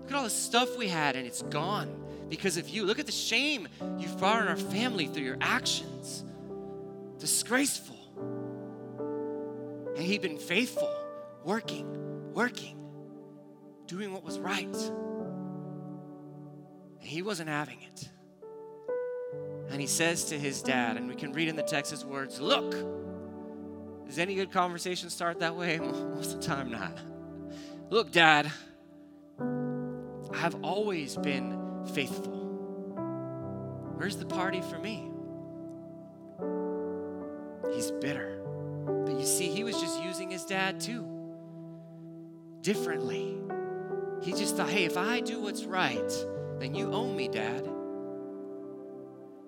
Look 0.00 0.10
at 0.10 0.14
all 0.16 0.24
the 0.24 0.30
stuff 0.30 0.76
we 0.76 0.88
had, 0.88 1.14
and 1.14 1.24
it's 1.24 1.42
gone 1.42 2.26
because 2.28 2.56
of 2.56 2.68
you. 2.68 2.84
Look 2.84 2.98
at 2.98 3.06
the 3.06 3.12
shame 3.12 3.68
you've 4.00 4.18
brought 4.18 4.42
on 4.42 4.48
our 4.48 4.56
family 4.56 5.06
through 5.06 5.22
your 5.22 5.38
actions. 5.40 6.24
Disgraceful. 7.20 7.94
And 9.96 10.04
he'd 10.04 10.22
been 10.22 10.38
faithful, 10.38 10.92
working, 11.44 12.32
working, 12.34 12.84
doing 13.86 14.12
what 14.12 14.24
was 14.24 14.40
right. 14.40 14.76
And 17.00 17.08
he 17.08 17.22
wasn't 17.22 17.48
having 17.48 17.78
it. 17.82 18.08
And 19.70 19.80
he 19.80 19.86
says 19.86 20.24
to 20.26 20.38
his 20.38 20.62
dad, 20.62 20.96
and 20.96 21.08
we 21.08 21.14
can 21.14 21.32
read 21.32 21.48
in 21.48 21.56
the 21.56 21.62
text 21.62 21.90
his 21.90 22.04
words 22.04 22.40
Look, 22.40 22.72
does 24.06 24.18
any 24.18 24.34
good 24.34 24.50
conversation 24.50 25.10
start 25.10 25.40
that 25.40 25.54
way? 25.54 25.78
Most 25.78 26.34
of 26.34 26.40
the 26.40 26.46
time, 26.46 26.70
not. 26.70 26.98
Look, 27.90 28.10
dad, 28.10 28.50
I've 30.34 30.56
always 30.62 31.16
been 31.16 31.84
faithful. 31.94 32.38
Where's 33.96 34.16
the 34.16 34.26
party 34.26 34.62
for 34.62 34.78
me? 34.78 35.10
He's 37.74 37.90
bitter. 37.90 38.40
But 38.86 39.18
you 39.18 39.26
see, 39.26 39.48
he 39.48 39.64
was 39.64 39.78
just 39.80 40.02
using 40.02 40.30
his 40.30 40.44
dad 40.44 40.80
too, 40.80 41.06
differently. 42.62 43.36
He 44.22 44.32
just 44.32 44.56
thought, 44.56 44.68
hey, 44.68 44.84
if 44.84 44.96
I 44.96 45.20
do 45.20 45.40
what's 45.40 45.64
right, 45.64 46.12
then 46.60 46.74
you 46.74 46.92
owe 46.92 47.12
me, 47.12 47.28
dad 47.28 47.68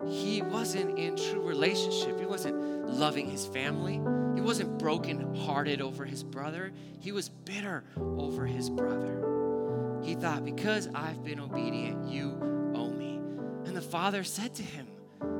he 0.08 0.40
wasn't 0.42 0.98
in 0.98 1.16
true 1.16 1.42
relationship. 1.42 2.18
He 2.18 2.26
wasn't 2.26 2.88
loving 2.88 3.28
his 3.28 3.46
family. 3.46 4.00
He 4.34 4.40
wasn't 4.40 4.78
broken-hearted 4.78 5.80
over 5.80 6.04
his 6.04 6.22
brother. 6.22 6.72
He 7.00 7.12
was 7.12 7.28
bitter 7.28 7.84
over 7.98 8.46
his 8.46 8.70
brother. 8.70 10.00
He 10.02 10.14
thought, 10.14 10.44
because 10.44 10.88
I've 10.94 11.22
been 11.24 11.40
obedient, 11.40 12.08
you 12.08 12.72
owe 12.74 12.90
me. 12.90 13.20
And 13.66 13.76
the 13.76 13.82
father 13.82 14.24
said 14.24 14.54
to 14.54 14.62
him, 14.62 14.86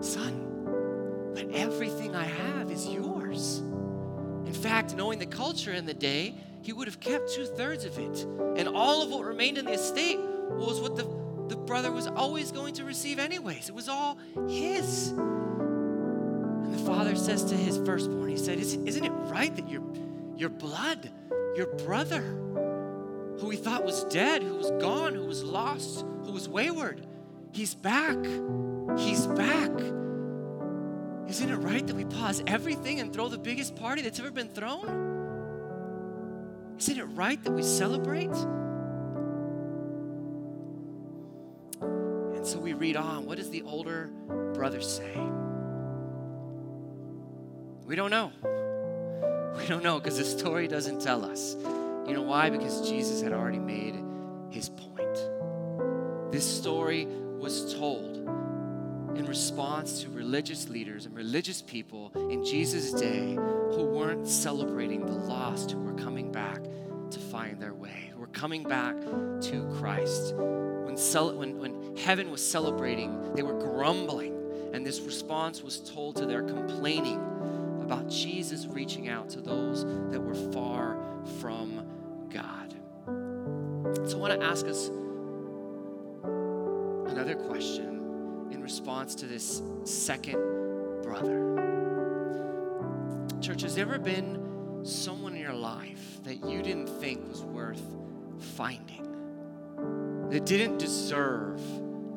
Son, 0.00 1.32
but 1.34 1.50
everything 1.52 2.14
I 2.14 2.24
have 2.24 2.70
is 2.70 2.86
yours. 2.86 3.58
In 4.44 4.52
fact, 4.52 4.94
knowing 4.94 5.18
the 5.18 5.26
culture 5.26 5.72
in 5.72 5.86
the 5.86 5.94
day, 5.94 6.34
he 6.62 6.74
would 6.74 6.86
have 6.86 7.00
kept 7.00 7.32
two 7.32 7.46
thirds 7.46 7.86
of 7.86 7.98
it. 7.98 8.26
And 8.58 8.68
all 8.68 9.02
of 9.02 9.10
what 9.10 9.24
remained 9.24 9.56
in 9.56 9.64
the 9.64 9.72
estate 9.72 10.18
was 10.18 10.80
what 10.80 10.96
the 10.96 11.19
the 11.50 11.56
brother 11.56 11.90
was 11.90 12.06
always 12.06 12.52
going 12.52 12.72
to 12.74 12.84
receive, 12.84 13.18
anyways. 13.18 13.68
It 13.68 13.74
was 13.74 13.88
all 13.88 14.16
his. 14.48 15.08
And 15.08 16.72
the 16.72 16.78
father 16.86 17.16
says 17.16 17.42
to 17.46 17.56
his 17.56 17.76
firstborn, 17.78 18.30
He 18.30 18.36
said, 18.36 18.60
Isn't 18.60 19.04
it 19.04 19.10
right 19.10 19.54
that 19.56 19.68
your, 19.68 19.82
your 20.36 20.48
blood, 20.48 21.10
your 21.56 21.66
brother, 21.66 22.20
who 23.40 23.50
he 23.50 23.56
thought 23.56 23.84
was 23.84 24.04
dead, 24.04 24.44
who 24.44 24.54
was 24.54 24.70
gone, 24.80 25.16
who 25.16 25.26
was 25.26 25.42
lost, 25.42 26.06
who 26.22 26.30
was 26.30 26.48
wayward, 26.48 27.04
he's 27.50 27.74
back. 27.74 28.16
He's 28.96 29.26
back. 29.26 29.72
Isn't 31.28 31.50
it 31.50 31.56
right 31.56 31.84
that 31.84 31.96
we 31.96 32.04
pause 32.04 32.44
everything 32.46 33.00
and 33.00 33.12
throw 33.12 33.28
the 33.28 33.38
biggest 33.38 33.74
party 33.74 34.02
that's 34.02 34.20
ever 34.20 34.30
been 34.30 34.50
thrown? 34.50 35.08
Isn't 36.78 36.98
it 36.98 37.04
right 37.06 37.42
that 37.42 37.50
we 37.50 37.64
celebrate? 37.64 38.30
Read 42.80 42.96
on. 42.96 43.26
What 43.26 43.36
does 43.36 43.50
the 43.50 43.60
older 43.62 44.08
brother 44.54 44.80
say? 44.80 45.14
We 47.84 47.94
don't 47.94 48.10
know. 48.10 48.32
We 49.58 49.66
don't 49.66 49.84
know 49.84 50.00
because 50.00 50.16
the 50.16 50.24
story 50.24 50.66
doesn't 50.66 51.02
tell 51.02 51.22
us. 51.22 51.56
You 52.08 52.14
know 52.14 52.22
why? 52.22 52.48
Because 52.48 52.88
Jesus 52.88 53.20
had 53.20 53.34
already 53.34 53.58
made 53.58 54.02
his 54.50 54.70
point. 54.70 56.32
This 56.32 56.46
story 56.48 57.06
was 57.38 57.74
told 57.74 58.16
in 59.14 59.26
response 59.26 60.02
to 60.02 60.08
religious 60.08 60.70
leaders 60.70 61.04
and 61.04 61.14
religious 61.14 61.60
people 61.60 62.10
in 62.30 62.42
Jesus' 62.42 62.92
day 62.92 63.34
who 63.34 63.84
weren't 63.84 64.26
celebrating 64.26 65.04
the 65.04 65.12
lost, 65.12 65.72
who 65.72 65.82
were 65.82 65.94
coming 65.94 66.32
back 66.32 66.62
to 67.10 67.18
find 67.18 67.60
their 67.60 67.74
way, 67.74 68.10
who 68.14 68.20
were 68.20 68.28
coming 68.28 68.62
back 68.62 68.98
to 69.02 69.70
Christ 69.78 70.34
when, 70.90 70.96
cel- 70.96 71.36
when, 71.36 71.56
when 71.56 71.96
heaven 71.98 72.32
was 72.32 72.44
celebrating, 72.44 73.32
they 73.36 73.44
were 73.44 73.56
grumbling. 73.56 74.34
And 74.72 74.84
this 74.84 74.98
response 74.98 75.62
was 75.62 75.78
told 75.78 76.16
to 76.16 76.26
their 76.26 76.42
complaining 76.42 77.18
about 77.80 78.08
Jesus 78.08 78.66
reaching 78.66 79.08
out 79.08 79.30
to 79.30 79.40
those 79.40 79.84
that 80.10 80.20
were 80.20 80.34
far 80.52 80.98
from 81.38 81.86
God. 82.28 82.74
So 84.08 84.16
I 84.16 84.20
want 84.20 84.40
to 84.40 84.44
ask 84.44 84.66
us 84.66 84.88
another 87.08 87.36
question 87.36 88.48
in 88.50 88.60
response 88.60 89.14
to 89.16 89.26
this 89.26 89.62
second 89.84 90.40
brother. 91.04 91.46
Church, 93.40 93.62
has 93.62 93.76
there 93.76 93.86
ever 93.86 94.00
been 94.00 94.82
someone 94.82 95.34
in 95.34 95.40
your 95.40 95.52
life 95.54 96.20
that 96.24 96.44
you 96.44 96.62
didn't 96.62 96.88
think 96.88 97.28
was 97.28 97.42
worth 97.42 97.80
finding, 98.56 99.06
that 100.30 100.46
didn't 100.46 100.78
deserve 100.78 101.60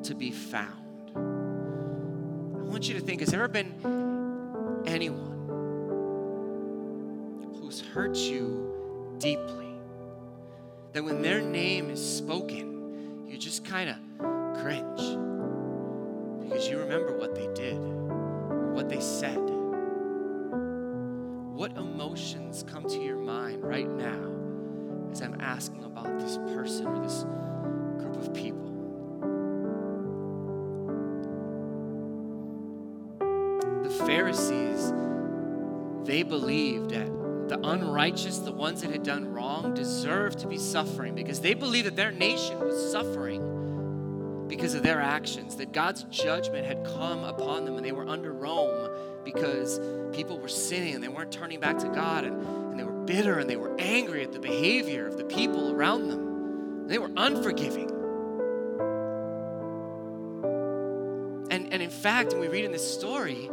to 0.03 0.13
be 0.13 0.29
found. 0.29 1.11
I 1.15 2.63
want 2.63 2.87
you 2.87 2.93
to 2.93 2.99
think 2.99 3.21
has 3.21 3.29
there 3.29 3.43
ever 3.43 3.51
been 3.51 4.83
anyone 4.85 5.31
who's 7.59 7.81
hurt 7.81 8.15
you 8.15 9.15
deeply 9.17 9.73
that 10.91 11.03
when 11.03 11.23
their 11.23 11.41
name 11.41 11.89
is 11.89 12.17
spoken, 12.17 13.25
you 13.27 13.37
just 13.37 13.65
kind 13.65 13.89
of 13.89 13.95
cringe 14.61 15.01
because 16.43 16.69
you 16.69 16.77
remember 16.77 17.17
what 17.17 17.33
they 17.33 17.47
did 17.55 17.77
or 17.77 18.73
what 18.73 18.89
they 18.89 18.99
said? 18.99 19.39
What 21.55 21.75
emotions 21.77 22.63
come 22.67 22.87
to 22.89 23.01
your 23.01 23.17
mind 23.17 23.63
right 23.63 23.89
now 23.89 24.29
as 25.11 25.21
I'm 25.21 25.41
asking 25.41 25.83
about 25.83 26.19
this 26.19 26.37
person 26.37 26.85
or 26.85 27.01
this 27.01 27.25
of 28.27 28.33
people? 28.33 28.69
The 33.83 34.05
Pharisees, 34.05 34.93
they 36.05 36.23
believed 36.23 36.91
that 36.91 37.07
the 37.49 37.59
unrighteous, 37.59 38.39
the 38.39 38.51
ones 38.51 38.81
that 38.81 38.91
had 38.91 39.03
done 39.03 39.31
wrong, 39.31 39.73
deserved 39.73 40.39
to 40.39 40.47
be 40.47 40.57
suffering 40.57 41.13
because 41.13 41.41
they 41.41 41.53
believed 41.53 41.87
that 41.87 41.95
their 41.95 42.11
nation 42.11 42.59
was 42.59 42.91
suffering 42.91 44.47
because 44.47 44.73
of 44.73 44.83
their 44.83 45.01
actions, 45.01 45.55
that 45.57 45.71
God's 45.71 46.03
judgment 46.03 46.65
had 46.65 46.83
come 46.85 47.23
upon 47.23 47.65
them 47.65 47.75
and 47.75 47.85
they 47.85 47.91
were 47.91 48.07
under 48.07 48.31
Rome 48.31 48.89
because 49.23 49.79
people 50.13 50.39
were 50.39 50.47
sinning 50.47 50.95
and 50.95 51.03
they 51.03 51.07
weren't 51.07 51.31
turning 51.31 51.59
back 51.59 51.77
to 51.79 51.89
God 51.89 52.23
and, 52.23 52.41
and 52.45 52.79
they 52.79 52.83
were 52.83 52.91
bitter 52.91 53.39
and 53.39 53.49
they 53.49 53.55
were 53.55 53.75
angry 53.79 54.23
at 54.23 54.31
the 54.31 54.39
behavior 54.39 55.07
of 55.07 55.17
the 55.17 55.25
people 55.25 55.71
around 55.71 56.09
them. 56.09 56.87
They 56.87 56.97
were 56.97 57.11
unforgiving. 57.15 57.92
And, 61.73 61.81
in 61.81 61.89
fact, 61.89 62.33
when 62.33 62.39
we 62.39 62.47
read 62.49 62.65
in 62.65 62.71
this 62.71 62.93
story, 62.93 63.49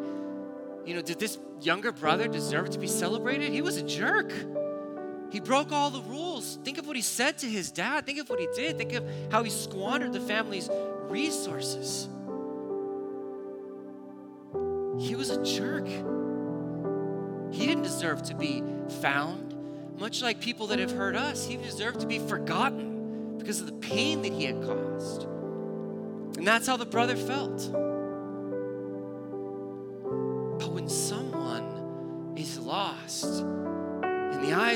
you 0.85 0.95
know, 0.95 1.01
did 1.01 1.19
this 1.19 1.39
younger 1.63 1.91
brother 1.91 2.29
deserve 2.29 2.69
to 2.69 2.79
be 2.79 2.87
celebrated? 2.87 3.51
He 3.51 3.63
was 3.63 3.79
a 3.79 3.83
jerk. 3.83 4.31
He 5.33 5.41
broke 5.41 5.73
all 5.73 5.89
the 5.89 6.03
rules. 6.03 6.59
Think 6.63 6.77
of 6.77 6.87
what 6.87 6.97
he 6.97 7.03
said 7.03 7.39
to 7.39 7.47
his 7.47 7.73
dad. 7.73 8.05
Think 8.05 8.19
of 8.19 8.29
what 8.29 8.39
he 8.39 8.47
did. 8.55 8.77
Think 8.77 8.93
of 8.93 9.09
how 9.31 9.43
he 9.43 9.49
squandered 9.49 10.13
the 10.13 10.21
family's 10.21 10.69
resources. 11.09 12.11
He 14.99 15.15
was 15.15 15.31
a 15.31 15.43
jerk. 15.43 15.87
He 15.87 17.67
didn't 17.67 17.85
deserve 17.85 18.23
to 18.25 18.35
be 18.35 18.63
found. 19.01 19.55
Much 19.99 20.21
like 20.21 20.41
people 20.41 20.67
that 20.67 20.79
have 20.79 20.93
hurt 20.93 21.17
us, 21.17 21.47
he 21.47 21.57
deserved 21.57 22.01
to 22.01 22.07
be 22.07 22.19
forgotten 22.19 23.39
because 23.39 23.61
of 23.61 23.67
the 23.67 23.73
pain 23.73 24.21
that 24.21 24.33
he 24.35 24.45
had 24.45 24.63
caused. 24.63 25.23
And 26.37 26.47
that's 26.47 26.67
how 26.67 26.77
the 26.77 26.85
brother 26.85 27.17
felt. 27.17 27.90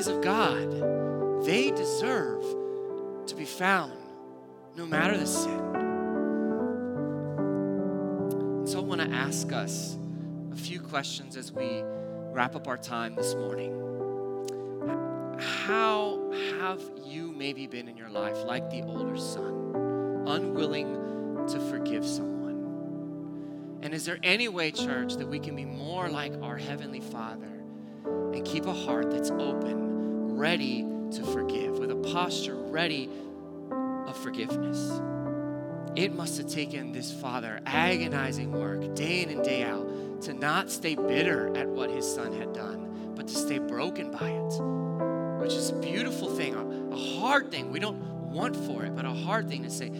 Eyes 0.04 0.08
of 0.08 0.22
God, 0.22 1.44
they 1.46 1.70
deserve 1.70 2.44
to 3.26 3.34
be 3.34 3.44
found 3.44 3.92
no 4.76 4.84
matter 4.86 5.16
the 5.16 5.26
sin. 5.26 5.60
And 8.58 8.68
so 8.68 8.78
I 8.80 8.82
want 8.82 9.00
to 9.00 9.08
ask 9.08 9.50
us 9.52 9.96
a 10.52 10.56
few 10.56 10.80
questions 10.80 11.36
as 11.36 11.52
we 11.52 11.82
wrap 12.32 12.54
up 12.54 12.68
our 12.68 12.76
time 12.76 13.14
this 13.14 13.34
morning. 13.34 13.80
How 15.66 16.30
have 16.60 16.82
you 17.04 17.32
maybe 17.32 17.66
been 17.66 17.88
in 17.88 17.96
your 17.96 18.10
life 18.10 18.44
like 18.44 18.68
the 18.70 18.82
older 18.82 19.16
son, 19.16 20.24
unwilling 20.26 21.46
to 21.48 21.58
forgive 21.70 22.04
someone? 22.04 23.78
And 23.82 23.94
is 23.94 24.04
there 24.04 24.18
any 24.22 24.48
way, 24.48 24.70
church, 24.70 25.14
that 25.14 25.28
we 25.28 25.38
can 25.38 25.56
be 25.56 25.64
more 25.64 26.08
like 26.08 26.34
our 26.42 26.58
Heavenly 26.58 27.00
Father 27.00 27.48
and 28.04 28.44
keep 28.44 28.66
a 28.66 28.72
heart 28.72 29.10
that's 29.10 29.30
open, 29.30 29.83
ready 30.36 30.84
to 31.12 31.22
forgive, 31.32 31.78
with 31.78 31.90
a 31.90 32.12
posture 32.12 32.56
ready 32.56 33.08
of 34.06 34.16
forgiveness? 34.16 35.00
It 35.96 36.12
must 36.12 36.38
have 36.38 36.48
taken 36.48 36.90
this 36.92 37.12
father 37.12 37.60
agonizing 37.66 38.50
work 38.52 38.94
day 38.94 39.22
in 39.22 39.30
and 39.30 39.44
day 39.44 39.62
out 39.62 40.22
to 40.22 40.34
not 40.34 40.70
stay 40.70 40.96
bitter 40.96 41.56
at 41.56 41.68
what 41.68 41.88
his 41.90 42.04
son 42.12 42.32
had 42.32 42.52
done, 42.52 43.12
but 43.14 43.28
to 43.28 43.34
stay 43.34 43.58
broken 43.58 44.10
by 44.10 44.28
it, 44.30 45.40
which 45.40 45.52
is 45.52 45.70
a 45.70 45.74
beautiful 45.74 46.34
thing, 46.34 46.54
a, 46.54 47.20
hard 47.20 47.50
thing. 47.50 47.70
We 47.70 47.78
don't 47.78 47.98
want 48.30 48.56
for 48.56 48.84
it, 48.84 48.96
but 48.96 49.04
a 49.04 49.12
hard 49.12 49.48
thing 49.48 49.62
to 49.62 49.70
say, 49.70 49.92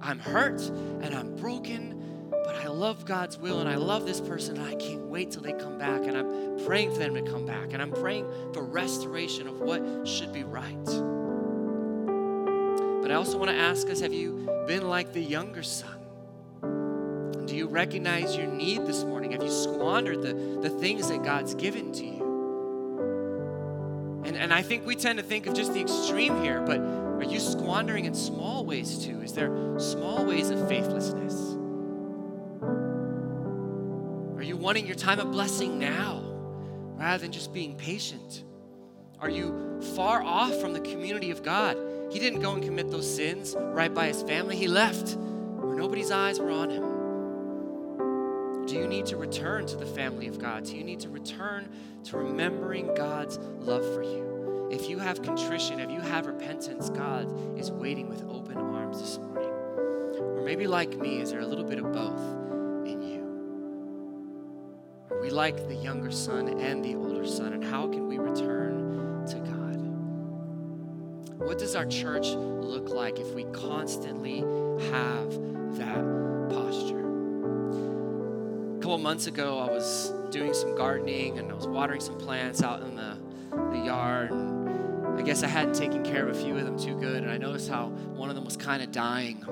I'm 0.00 0.18
hurt 0.18 0.60
and 0.60 1.14
I'm 1.14 1.36
broken, 1.36 1.99
but 2.30 2.56
I 2.56 2.68
love 2.68 3.04
God's 3.04 3.36
will 3.38 3.60
and 3.60 3.68
I 3.68 3.76
love 3.76 4.06
this 4.06 4.20
person 4.20 4.56
and 4.56 4.66
I 4.66 4.74
can't 4.76 5.02
wait 5.02 5.30
till 5.32 5.42
they 5.42 5.52
come 5.52 5.78
back 5.78 6.02
and 6.04 6.16
I'm 6.16 6.64
praying 6.64 6.92
for 6.92 6.98
them 6.98 7.14
to 7.14 7.22
come 7.22 7.44
back 7.44 7.72
and 7.72 7.82
I'm 7.82 7.92
praying 7.92 8.26
for 8.52 8.62
restoration 8.62 9.48
of 9.48 9.60
what 9.60 10.06
should 10.06 10.32
be 10.32 10.44
right. 10.44 10.84
But 13.02 13.10
I 13.10 13.14
also 13.14 13.38
want 13.38 13.50
to 13.50 13.56
ask 13.56 13.88
us 13.90 14.00
have 14.00 14.12
you 14.12 14.48
been 14.66 14.88
like 14.88 15.12
the 15.12 15.20
younger 15.20 15.62
son? 15.62 15.96
Do 17.46 17.56
you 17.56 17.66
recognize 17.66 18.36
your 18.36 18.46
need 18.46 18.86
this 18.86 19.02
morning? 19.02 19.32
Have 19.32 19.42
you 19.42 19.50
squandered 19.50 20.22
the, 20.22 20.34
the 20.62 20.70
things 20.70 21.08
that 21.08 21.24
God's 21.24 21.54
given 21.54 21.90
to 21.92 22.04
you? 22.04 22.20
And, 24.24 24.36
and 24.36 24.52
I 24.54 24.62
think 24.62 24.86
we 24.86 24.94
tend 24.94 25.18
to 25.18 25.24
think 25.24 25.48
of 25.48 25.54
just 25.54 25.74
the 25.74 25.80
extreme 25.80 26.40
here, 26.42 26.60
but 26.60 26.78
are 26.78 27.24
you 27.24 27.40
squandering 27.40 28.04
in 28.04 28.14
small 28.14 28.64
ways 28.64 29.04
too? 29.04 29.20
Is 29.22 29.32
there 29.32 29.50
small 29.80 30.24
ways 30.24 30.50
of 30.50 30.68
faithlessness? 30.68 31.56
Wanting 34.60 34.86
your 34.86 34.94
time 34.94 35.18
of 35.18 35.32
blessing 35.32 35.78
now 35.78 36.22
rather 36.96 37.22
than 37.22 37.32
just 37.32 37.52
being 37.52 37.74
patient? 37.76 38.44
Are 39.18 39.30
you 39.30 39.80
far 39.96 40.22
off 40.22 40.54
from 40.60 40.74
the 40.74 40.80
community 40.80 41.30
of 41.30 41.42
God? 41.42 41.78
He 42.12 42.18
didn't 42.18 42.40
go 42.40 42.52
and 42.52 42.62
commit 42.62 42.90
those 42.90 43.12
sins 43.12 43.56
right 43.58 43.92
by 43.92 44.08
his 44.08 44.22
family. 44.22 44.56
He 44.56 44.68
left 44.68 45.16
where 45.16 45.74
nobody's 45.74 46.10
eyes 46.10 46.38
were 46.38 46.50
on 46.50 46.68
him. 46.68 48.66
Do 48.66 48.74
you 48.74 48.86
need 48.86 49.06
to 49.06 49.16
return 49.16 49.66
to 49.66 49.76
the 49.76 49.86
family 49.86 50.28
of 50.28 50.38
God? 50.38 50.64
Do 50.64 50.76
you 50.76 50.84
need 50.84 51.00
to 51.00 51.08
return 51.08 51.68
to 52.04 52.18
remembering 52.18 52.94
God's 52.94 53.38
love 53.38 53.84
for 53.94 54.02
you? 54.02 54.68
If 54.70 54.88
you 54.88 54.98
have 54.98 55.22
contrition, 55.22 55.80
if 55.80 55.90
you 55.90 56.00
have 56.00 56.26
repentance, 56.26 56.90
God 56.90 57.58
is 57.58 57.70
waiting 57.70 58.08
with 58.08 58.22
open 58.28 58.58
arms 58.58 59.00
this 59.00 59.18
morning. 59.18 59.48
Or 59.48 60.42
maybe 60.44 60.66
like 60.66 60.96
me, 60.98 61.20
is 61.20 61.30
there 61.30 61.40
a 61.40 61.46
little 61.46 61.64
bit 61.64 61.78
of 61.78 61.92
both? 61.92 62.39
Like 65.30 65.68
the 65.68 65.76
younger 65.76 66.10
son 66.10 66.48
and 66.60 66.84
the 66.84 66.96
older 66.96 67.24
son? 67.24 67.52
And 67.52 67.64
how 67.64 67.86
can 67.86 68.08
we 68.08 68.18
return 68.18 69.24
to 69.28 69.36
God? 69.36 69.76
What 71.38 71.58
does 71.58 71.76
our 71.76 71.86
church 71.86 72.26
look 72.30 72.88
like 72.88 73.20
if 73.20 73.32
we 73.32 73.44
constantly 73.44 74.40
have 74.90 75.30
that 75.78 76.04
posture? 76.50 77.06
A 78.76 78.80
couple 78.80 78.98
months 78.98 79.28
ago, 79.28 79.58
I 79.60 79.70
was 79.70 80.12
doing 80.30 80.52
some 80.52 80.74
gardening 80.74 81.38
and 81.38 81.50
I 81.50 81.54
was 81.54 81.68
watering 81.68 82.00
some 82.00 82.18
plants 82.18 82.62
out 82.62 82.82
in 82.82 82.96
the, 82.96 83.16
the 83.70 83.78
yard. 83.84 84.32
And 84.32 85.16
I 85.16 85.22
guess 85.22 85.44
I 85.44 85.46
hadn't 85.46 85.74
taken 85.74 86.02
care 86.02 86.26
of 86.26 86.36
a 86.36 86.40
few 86.40 86.56
of 86.56 86.64
them 86.64 86.76
too 86.78 86.98
good, 86.98 87.22
and 87.22 87.30
I 87.30 87.38
noticed 87.38 87.68
how 87.68 87.86
one 87.86 88.30
of 88.30 88.34
them 88.34 88.44
was 88.44 88.56
kind 88.56 88.82
of 88.82 88.90
dying. 88.90 89.44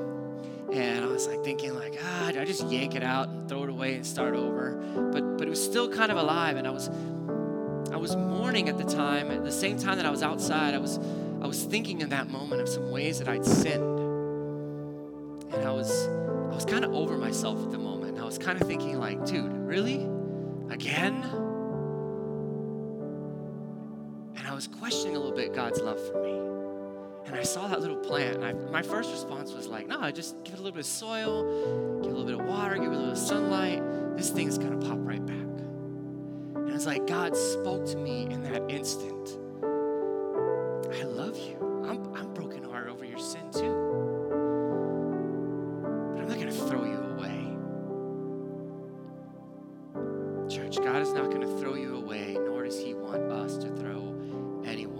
And 0.72 1.04
I 1.04 1.09
was 1.09 1.26
like 1.26 1.42
thinking, 1.42 1.74
like, 1.74 1.98
ah, 2.02 2.26
did 2.33 2.40
I 2.40 2.44
just 2.44 2.66
yank 2.66 2.94
it 2.94 3.02
out 3.02 3.28
and 3.28 3.48
throw 3.48 3.64
it 3.64 3.70
away 3.70 3.94
and 3.94 4.07
start 4.07 4.35
over? 4.35 4.72
But 5.12 5.38
but 5.38 5.46
it 5.46 5.50
was 5.50 5.62
still 5.62 5.88
kind 5.88 6.12
of 6.12 6.18
alive, 6.18 6.57
and 6.57 6.66
I 6.66 6.70
was 6.70 6.88
I 7.92 7.96
was 7.96 8.16
mourning 8.16 8.68
at 8.68 8.76
the 8.76 8.85
time. 8.85 9.31
At 9.31 9.44
the 9.44 9.52
same 9.52 9.78
time 9.78 9.96
that 9.96 10.07
I 10.07 10.11
was 10.11 10.22
outside, 10.22 10.74
I 10.74 10.78
was 10.78 10.98
I 11.40 11.46
was 11.46 11.62
thinking 11.64 12.00
in 12.00 12.11
that 12.11 12.28
moment 12.28 12.61
of 12.61 12.68
some 12.68 12.90
ways 12.90 13.18
that 13.18 13.28
I'd 13.28 13.44
sinned, 13.44 14.00
and 15.52 15.64
I 15.64 15.70
was 15.70 16.07
I 16.07 16.54
was 16.54 16.64
kind 16.64 16.85
of 16.85 16.92
over 16.94 17.16
myself 17.16 17.62
at 17.64 17.70
the 17.70 17.78
moment 17.78 17.98
I 18.20 18.24
was 18.24 18.37
kind 18.37 18.61
of 18.61 18.66
thinking, 18.66 18.98
like, 18.98 19.24
dude, 19.24 19.52
really? 19.52 20.07
Again? 20.70 21.14
And 24.37 24.46
I 24.46 24.52
was 24.52 24.66
questioning 24.66 25.16
a 25.16 25.18
little 25.18 25.35
bit 25.35 25.54
God's 25.54 25.81
love 25.81 25.98
for 26.09 26.22
me. 26.22 26.67
And 27.29 27.37
I 27.37 27.43
saw 27.43 27.69
that 27.69 27.81
little 27.81 27.97
plant, 27.97 28.37
and 28.37 28.45
I, 28.45 28.53
my 28.71 28.83
first 28.83 29.11
response 29.11 29.53
was 29.53 29.69
like, 29.69 29.87
no, 29.87 30.11
just 30.11 30.43
give 30.45 30.55
it 30.55 30.61
a 30.61 30.62
little 30.62 30.73
bit 30.73 30.81
of 30.81 30.87
soil, 30.87 31.43
give 32.03 32.11
it 32.11 32.14
a 32.14 32.19
little 32.19 32.25
bit 32.25 32.41
of 32.41 32.47
water, 32.47 32.75
give 32.77 32.91
it 32.91 32.97
a 32.97 32.99
little 32.99 33.14
sunlight. 33.14 33.83
This 34.17 34.31
thing's 34.31 34.57
gonna 34.57 34.79
pop 34.79 34.99
right 35.01 35.25
back. 35.25 35.37
And 35.37 36.71
it's 36.71 36.87
like 36.87 37.07
God 37.07 37.37
spoke 37.37 37.85
to 37.87 37.97
me 37.99 38.25
in 38.31 38.43
that 38.45 38.71
instant. 38.71 39.38
I 40.95 41.03
love 41.03 41.37
you. 41.38 41.85
I'm, 41.87 42.14
I'm 42.14 42.33
broken 42.33 42.64
heart 42.64 42.88
over 42.88 43.05
your 43.05 43.19
sin 43.19 43.51
too. 43.53 43.75
But 46.14 46.23
I'm 46.23 46.29
not 46.29 46.38
gonna 46.38 46.51
throw 46.51 46.85
you 46.85 46.97
away. 46.97 47.09
church. 50.49 50.79
God 50.79 51.03
is 51.03 51.12
not 51.12 51.27
going 51.31 51.43
to 51.43 51.59
throw 51.59 51.75
you 51.75 51.97
away, 51.97 52.37
nor 52.41 52.64
does 52.64 52.81
He 52.81 52.95
want 52.95 53.31
us 53.31 53.59
to 53.59 53.69
throw 53.77 54.62
anyone 54.64 54.98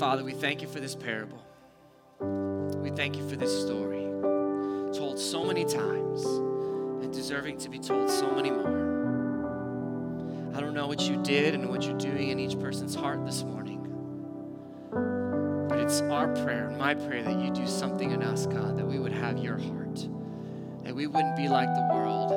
Father, 0.00 0.24
we 0.24 0.32
thank 0.32 0.62
you 0.62 0.66
for 0.66 0.80
this 0.80 0.96
parable. 0.96 1.44
We 2.82 2.88
thank 2.88 3.18
you 3.18 3.28
for 3.28 3.36
this 3.36 3.60
story, 3.60 4.06
told 4.94 5.18
so 5.18 5.44
many 5.44 5.66
times 5.66 6.24
and 6.24 7.12
deserving 7.12 7.58
to 7.58 7.68
be 7.68 7.78
told 7.78 8.08
so 8.08 8.30
many 8.30 8.50
more. 8.50 8.78
I 10.54 10.60
don't 10.60 10.72
know 10.72 10.86
what 10.86 11.02
you 11.02 11.22
did 11.22 11.54
and 11.54 11.68
what 11.68 11.82
you're 11.82 11.98
doing 11.98 12.30
in 12.30 12.38
each 12.38 12.58
person's 12.58 12.94
heart 12.94 13.26
this 13.26 13.42
morning. 13.42 13.76
But 15.68 15.78
it's 15.78 16.00
our 16.00 16.28
prayer, 16.44 16.70
my 16.78 16.94
prayer, 16.94 17.22
that 17.22 17.38
you 17.38 17.50
do 17.50 17.66
something 17.66 18.12
in 18.12 18.22
us, 18.22 18.46
God, 18.46 18.78
that 18.78 18.86
we 18.86 18.98
would 18.98 19.12
have 19.12 19.36
your 19.36 19.58
heart, 19.58 20.08
that 20.82 20.94
we 20.94 21.08
wouldn't 21.08 21.36
be 21.36 21.50
like 21.50 21.68
the 21.74 21.86
world 21.92 22.32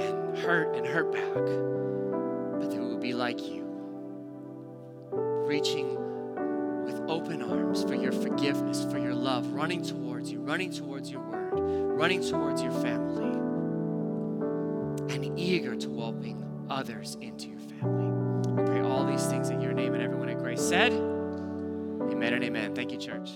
and 0.00 0.36
hurt 0.38 0.74
and 0.74 0.84
hurt 0.84 1.12
back, 1.12 1.32
but 2.60 2.72
that 2.72 2.80
we 2.80 2.88
would 2.88 3.00
be 3.00 3.12
like 3.12 3.40
you, 3.40 3.62
reaching 5.46 6.03
open 7.14 7.42
arms 7.42 7.84
for 7.84 7.94
your 7.94 8.10
forgiveness, 8.10 8.84
for 8.90 8.98
your 8.98 9.14
love, 9.14 9.46
running 9.52 9.80
towards 9.80 10.32
you, 10.32 10.40
running 10.40 10.72
towards 10.72 11.08
your 11.12 11.20
word, 11.20 11.52
running 11.96 12.20
towards 12.20 12.60
your 12.60 12.72
family, 12.72 13.30
and 15.14 15.38
eager 15.38 15.76
to 15.76 15.88
welcome 15.88 16.66
others 16.68 17.16
into 17.20 17.50
your 17.50 17.60
family. 17.60 18.50
We 18.50 18.64
pray 18.64 18.80
all 18.80 19.06
these 19.06 19.24
things 19.26 19.50
in 19.50 19.60
your 19.60 19.72
name 19.72 19.94
and 19.94 20.02
everyone 20.02 20.28
at 20.28 20.38
Grace 20.38 20.60
said, 20.60 20.92
Amen 20.92 22.34
and 22.34 22.42
amen. 22.42 22.74
Thank 22.74 22.90
you, 22.90 22.98
church. 22.98 23.30